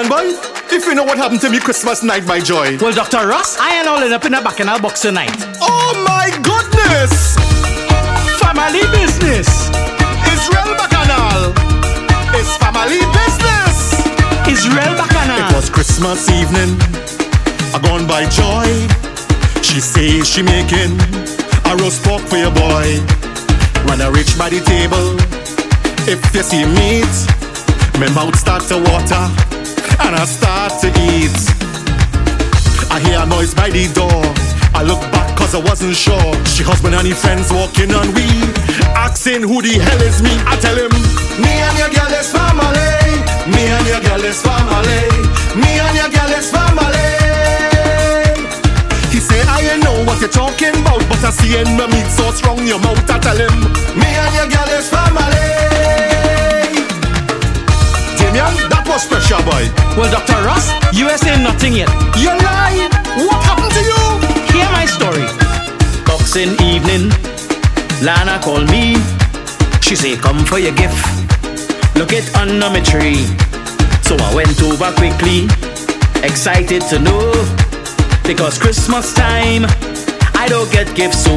If 0.01 0.87
you 0.87 0.95
know 0.95 1.03
what 1.03 1.19
happened 1.19 1.41
to 1.41 1.51
me 1.51 1.59
Christmas 1.59 2.05
night, 2.05 2.25
my 2.25 2.39
joy. 2.39 2.79
Well, 2.79 2.95
Dr. 2.95 3.27
Ross, 3.27 3.59
I 3.59 3.81
ain't 3.81 3.89
all 3.89 4.01
in 4.01 4.13
up 4.13 4.25
in 4.25 4.33
a 4.33 4.41
bacchanal 4.41 4.79
box 4.79 5.03
tonight. 5.03 5.35
Oh 5.59 5.91
my 6.07 6.31
goodness! 6.39 7.35
Family 8.39 8.87
business. 8.95 9.51
Israel 10.31 10.79
Bacchanal. 10.79 11.51
It's 12.31 12.55
family 12.63 13.03
business. 13.11 13.99
Israel 14.47 14.95
Bacchanal. 14.95 15.51
It 15.51 15.57
was 15.59 15.69
Christmas 15.69 16.31
evening. 16.31 16.79
I 17.75 17.83
gone 17.83 18.07
by 18.07 18.31
joy. 18.31 18.71
She 19.67 19.81
say 19.83 20.23
she 20.23 20.47
making 20.47 20.95
a 21.67 21.75
roast 21.83 22.07
pork 22.07 22.23
for 22.23 22.39
your 22.39 22.55
boy. 22.55 23.03
When 23.91 23.99
I 23.99 24.15
reach 24.15 24.39
by 24.39 24.49
the 24.49 24.63
table, 24.63 25.19
if 26.07 26.23
you 26.31 26.47
see 26.47 26.63
meat, 26.71 27.11
my 27.99 28.07
mouth 28.15 28.39
start 28.39 28.63
to 28.71 28.79
water 28.79 29.58
and 30.01 30.15
I 30.17 30.25
start 30.25 30.81
to 30.83 30.89
eat. 31.11 31.39
I 32.91 33.01
hear 33.01 33.21
a 33.21 33.27
noise 33.27 33.55
by 33.55 33.71
the 33.71 33.87
door. 33.93 34.23
I 34.75 34.83
look 34.83 35.01
back 35.13 35.37
cause 35.37 35.55
I 35.55 35.61
wasn't 35.61 35.97
sure. 35.97 36.33
She 36.47 36.63
husband 36.63 36.95
and 36.95 37.07
his 37.07 37.21
friends 37.21 37.53
walking 37.53 37.93
on 37.93 38.13
we 38.15 38.27
asking 38.95 39.43
who 39.43 39.63
the 39.63 39.79
hell 39.79 40.03
is 40.03 40.23
me. 40.23 40.33
I 40.47 40.57
tell 40.61 40.77
him, 40.77 40.93
me 41.43 41.53
and 41.53 41.77
your 41.79 41.91
girl 41.91 42.13
is 42.15 42.31
family. 42.31 42.91
Me 43.51 43.63
and 43.67 43.87
your 43.87 44.01
girl 44.01 44.23
is 44.25 44.41
family. 44.43 45.03
Me 45.57 45.71
and 45.81 45.95
your 45.97 46.11
girl 46.13 46.33
is 46.37 46.49
family. 46.51 47.09
He 49.13 49.19
say 49.21 49.41
I 49.47 49.61
ain't 49.73 49.83
know 49.83 50.05
what 50.05 50.21
you're 50.21 50.31
talking 50.31 50.75
about, 50.79 51.03
but 51.09 51.21
I 51.25 51.31
see 51.31 51.57
in 51.59 51.77
my 51.77 51.87
meat 51.89 52.09
so 52.13 52.31
strong 52.33 52.67
your 52.67 52.81
mouth. 52.81 53.03
I 53.11 53.19
tell 53.19 53.37
him, 53.37 53.57
me 53.99 54.09
and 54.09 54.33
your 54.37 54.49
girl 54.53 54.71
is 54.79 54.87
family. 54.89 55.49
Damion, 58.19 58.78
special, 58.97 59.43
boy. 59.45 59.69
Well, 60.01 60.11
Dr. 60.11 60.41
Ross, 60.47 60.73
you 60.97 61.11
ain't 61.11 61.21
saying 61.21 61.43
nothing 61.43 61.75
yet. 61.75 61.89
You 62.17 62.33
lied. 62.33 62.89
What 63.21 63.43
happened 63.45 63.73
to 63.77 63.83
you? 63.85 64.01
Hear 64.55 64.65
my 64.73 64.87
story. 64.87 65.29
Boxing 66.07 66.57
evening, 66.65 67.13
Lana 68.01 68.41
called 68.41 68.71
me. 68.71 68.97
She 69.83 69.95
say, 69.95 70.17
come 70.17 70.45
for 70.47 70.59
your 70.59 70.73
gift. 70.73 70.97
Look 71.97 72.13
it 72.13 72.33
under 72.37 72.71
my 72.71 72.81
tree. 72.81 73.27
So 74.03 74.17
I 74.17 74.35
went 74.35 74.63
over 74.63 74.91
quickly, 74.97 75.45
excited 76.25 76.83
to 76.89 76.99
know. 76.99 77.33
Because 78.25 78.59
Christmas 78.59 79.13
time, 79.13 79.67
I 80.35 80.47
don't 80.49 80.71
get 80.73 80.95
gifts 80.97 81.25
so. 81.25 81.37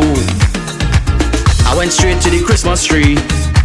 I 1.68 1.76
went 1.76 1.91
straight 1.91 2.22
to 2.22 2.30
the 2.30 2.43
Christmas 2.45 2.86
tree. 2.86 3.18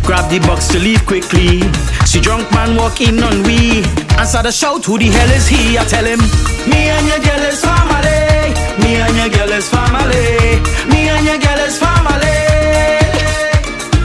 Grab 0.07 0.31
the 0.31 0.39
box 0.47 0.69
to 0.69 0.79
leave 0.79 1.05
quickly. 1.05 1.61
See 2.07 2.21
drunk 2.21 2.47
man 2.53 2.77
walk 2.77 3.01
in 3.01 3.21
on 3.23 3.43
we. 3.43 3.83
And 4.15 4.29
start 4.29 4.47
to 4.47 4.53
shout, 4.53 4.85
who 4.85 4.99
the 4.99 5.07
hell 5.11 5.31
is 5.35 5.49
he? 5.49 5.77
I 5.77 5.85
tell 5.85 6.05
him, 6.07 6.21
me 6.71 6.95
and 6.95 7.07
your 7.11 7.19
girl 7.19 7.43
is 7.43 7.59
family. 7.59 8.55
Me 8.79 9.03
and 9.03 9.17
your 9.19 9.31
girl 9.35 9.51
is 9.51 9.69
family. 9.69 10.63
Me 10.87 11.11
and 11.11 11.27
your 11.27 11.39
girl 11.43 11.59
is 11.67 11.77
family. 11.83 12.39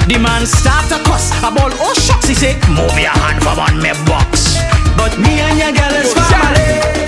The 0.10 0.18
man 0.18 0.48
start 0.48 0.90
to 0.90 0.98
cuss. 1.06 1.30
A 1.46 1.54
ball, 1.54 1.70
oh 1.70 1.94
shucks, 1.94 2.28
he 2.28 2.34
say, 2.34 2.58
move 2.74 2.98
your 2.98 3.14
hand 3.22 3.44
from 3.44 3.60
on 3.60 3.78
me 3.78 3.94
box. 4.10 4.58
But 4.98 5.14
me 5.22 5.38
and 5.40 5.58
your 5.60 5.72
girl 5.72 5.94
is 6.02 6.14
family. 6.18 7.01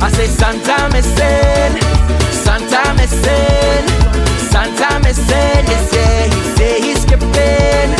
I 0.00 0.10
say 0.10 0.26
Santa 0.26 0.88
missing, 0.92 1.74
Santa 2.44 2.94
missing, 2.94 3.86
Santa 4.50 5.00
missing. 5.00 5.64
Yes, 5.70 5.94
yeah, 5.94 6.26
he 6.34 6.40
say 6.56 6.80
he's 6.80 7.00
skipping. 7.02 7.93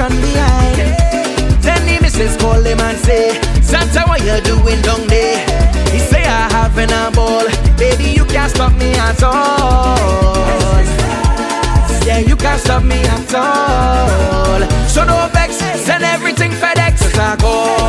Run 0.00 0.16
behind. 0.22 0.76
Then 1.60 1.80
the 1.84 1.98
missus 2.00 2.34
call 2.38 2.62
him 2.64 2.80
and 2.80 2.98
say, 2.98 3.38
Santa, 3.60 4.02
what 4.08 4.20
you 4.24 4.40
doing 4.40 4.80
down 4.80 5.06
there? 5.06 5.38
He 5.92 5.98
say, 5.98 6.24
I 6.24 6.48
having 6.56 6.90
a 6.90 7.10
ball. 7.14 7.46
Baby, 7.76 8.08
you 8.18 8.24
can't 8.24 8.50
stop 8.50 8.72
me 8.72 8.94
at 8.94 9.22
all. 9.22 10.80
Yeah, 12.06 12.20
you 12.20 12.36
can't 12.36 12.60
stop 12.60 12.82
me 12.82 13.00
at 13.16 13.34
all. 13.34 14.60
So 14.88 15.04
no 15.04 15.28
vex, 15.34 15.56
send 15.86 16.02
everything 16.04 16.52
FedEx. 16.52 16.92
Cause 17.02 17.18
I 17.18 17.36
go. 17.36 17.79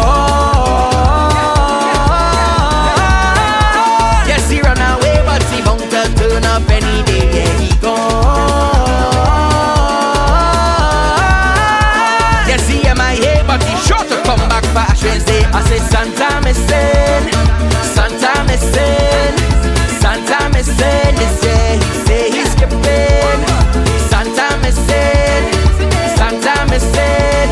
Santa 26.79 27.49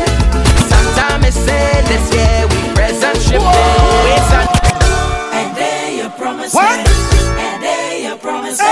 Santa 0.68 1.18
missing. 1.20 1.84
This 1.92 2.04
year 2.14 2.46
we 2.48 2.74
present 2.74 3.16
shipping. 3.20 3.44
Wait, 3.44 4.22
Santa. 4.32 4.60
And 5.36 5.56
there 5.56 5.90
you 5.92 6.08
promise 6.16 6.54
What? 6.54 6.78
me. 6.80 6.84
And 7.36 7.62
there 7.62 7.98
you 8.00 8.16
promise 8.16 8.58
me. 8.58 8.66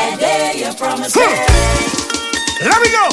And 0.00 0.20
there 0.20 0.56
you 0.56 0.72
promise 0.74 1.14
me. 1.14 1.22
Let 2.64 2.80
me 2.80 2.88
go. 2.88 3.04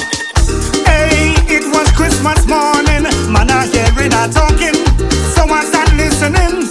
Hey, 0.88 1.36
it 1.52 1.64
was 1.68 1.90
Christmas 1.92 2.46
morning. 2.48 3.04
Man, 3.28 3.50
I 3.50 3.66
hearing 3.68 4.12
a 4.16 4.24
talking. 4.32 4.74
So 5.36 5.44
I 5.44 5.64
start 5.68 5.92
listening 6.00 6.64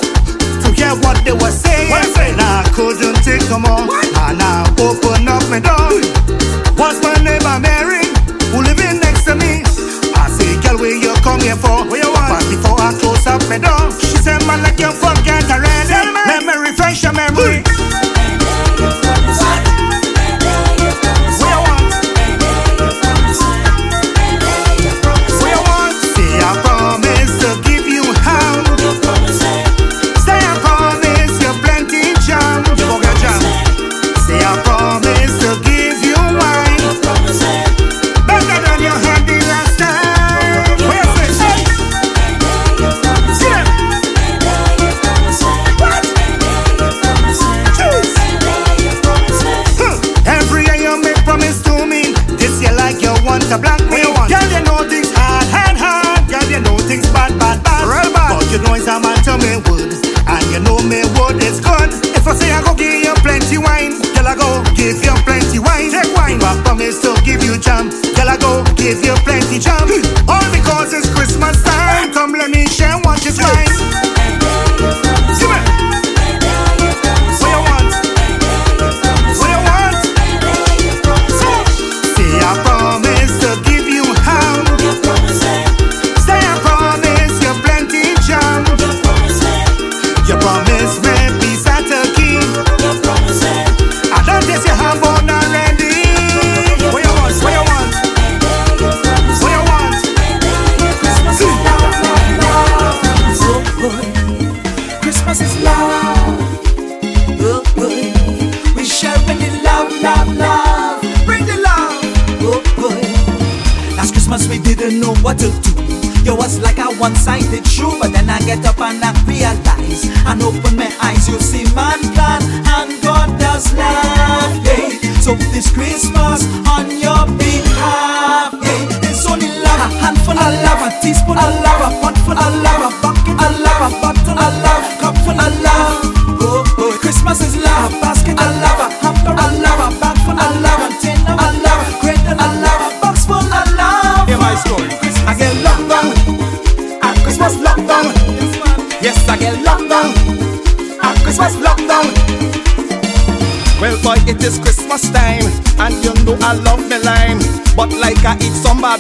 to 0.64 0.68
hear 0.74 0.96
what 1.06 1.24
they 1.24 1.34
were 1.34 1.52
saying. 1.54 1.92
And 2.18 2.42
I 2.42 2.64
couldn't 2.74 3.22
take 3.24 3.46
no 3.50 3.60
more. 3.60 3.86
And 3.94 4.42
I 4.42 4.66
opened 4.82 5.30
up 5.30 5.44
my 5.50 5.60
door. 5.60 6.33
for? 11.64 11.88
Where 11.88 12.04
you 12.04 12.12
want? 12.12 12.28
Party 12.36 12.58
for 12.60 12.76
her 12.76 12.92
close 13.00 13.26
up 13.28 13.42
my 13.48 13.58
door, 13.58 13.88
She 14.04 14.20
said, 14.20 14.44
man 14.46 14.60
like 14.64 14.80
you 14.80 14.92
fuck 14.92 15.23
I 64.34 64.36
go 64.36 64.64
give 64.74 64.98
you 65.06 65.14
plenty 65.26 65.60
wine, 65.60 65.92
take 65.92 66.10
wine. 66.16 66.40
But 66.40 66.64
promise 66.66 67.00
to 67.02 67.14
give 67.24 67.44
you 67.44 67.56
jam, 67.58 67.90
girl 68.18 68.30
I 68.30 68.38
go 68.42 68.64
give 68.74 69.06
you 69.06 69.14
plenty 69.22 69.60
jam. 69.60 69.86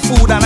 pura 0.07 0.42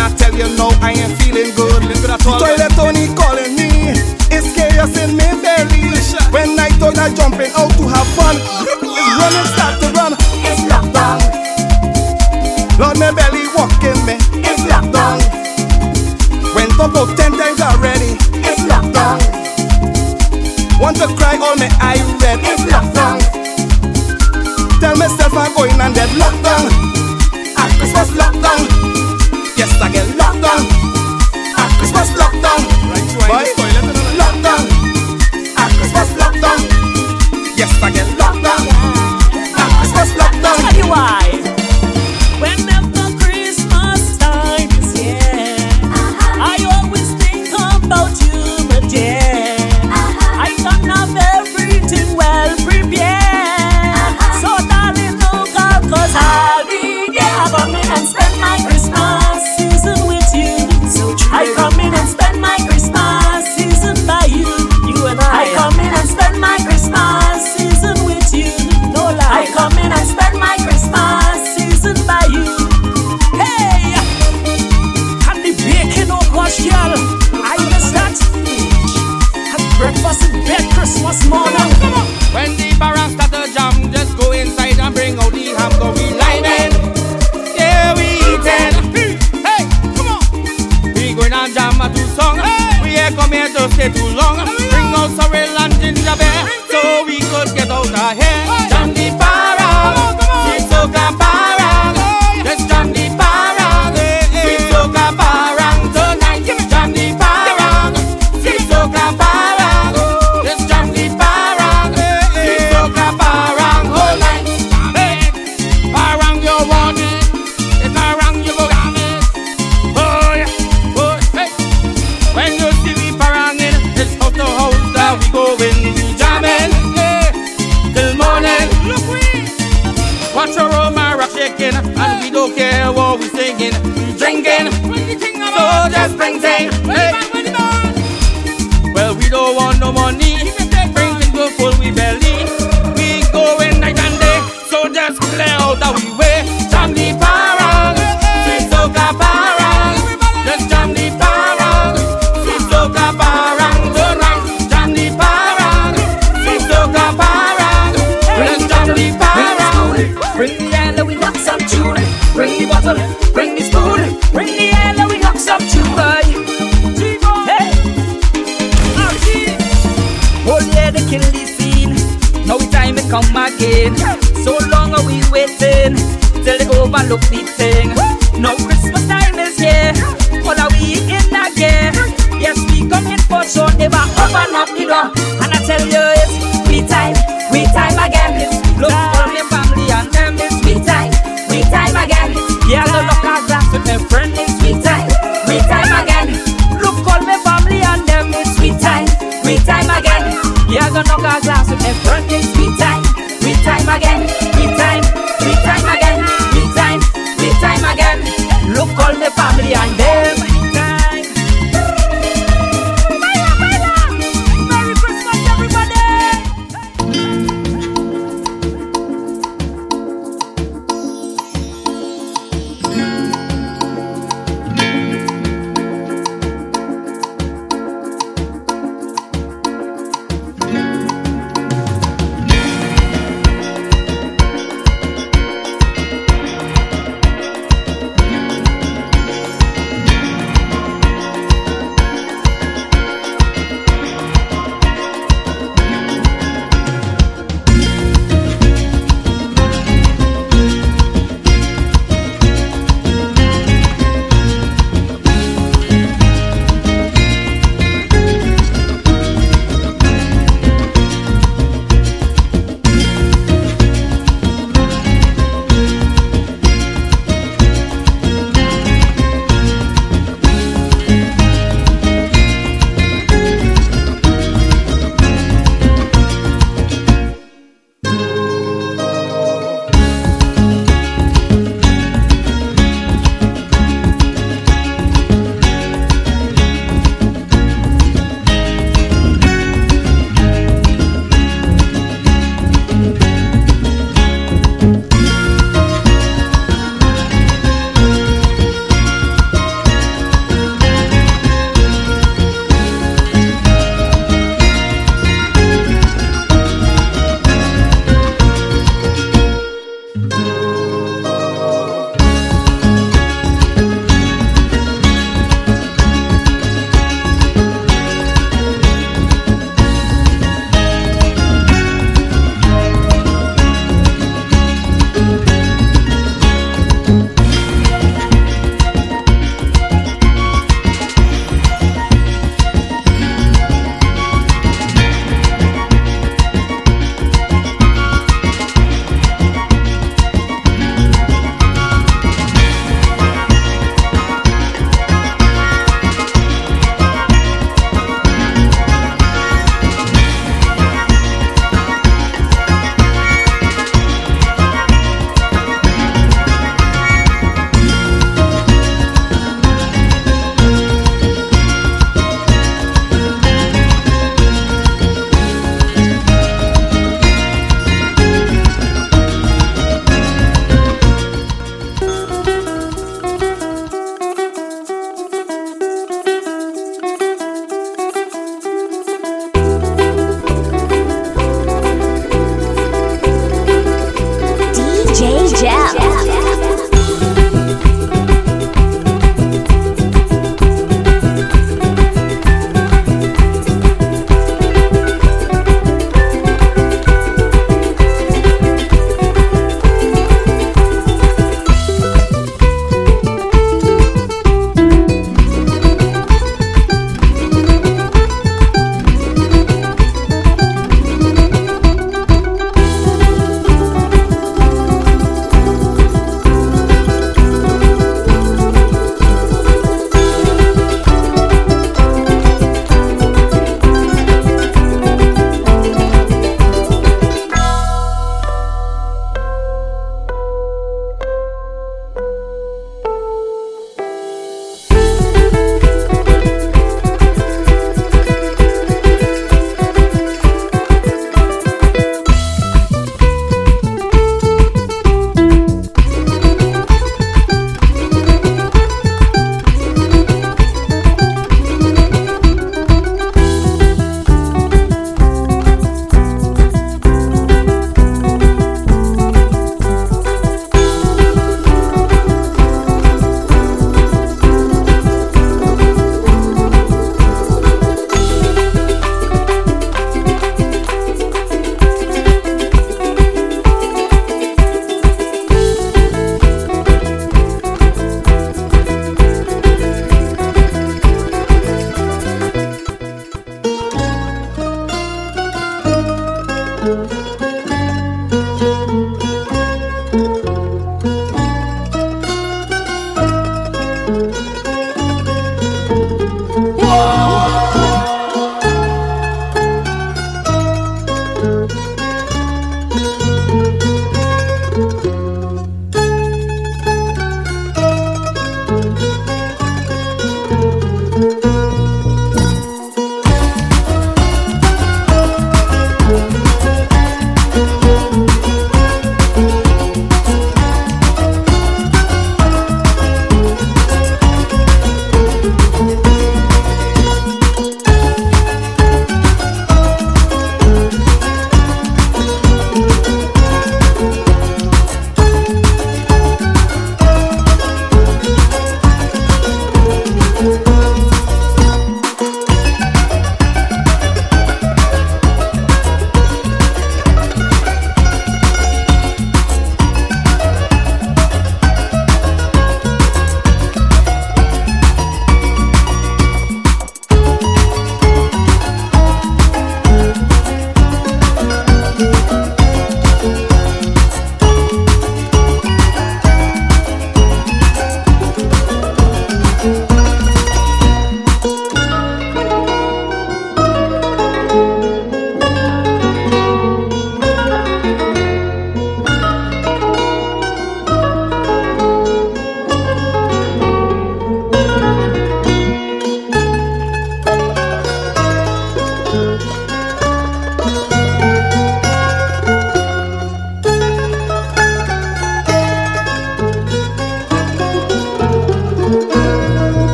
we 199.47 199.55
time 199.59 199.89
again. 199.89 200.23
You're 200.69 200.91
gonna 200.91 201.07
knock 201.07 201.23
our 201.23 201.39
glass 201.41 201.69
with 201.69 201.81
me, 201.81 201.93
front 202.03 202.29
is 202.31 202.47
we 202.57 202.67
time, 202.77 203.03
we 203.41 203.53
time 203.63 203.87
again, 203.95 204.21
we 204.57 204.75
time. 204.75 204.86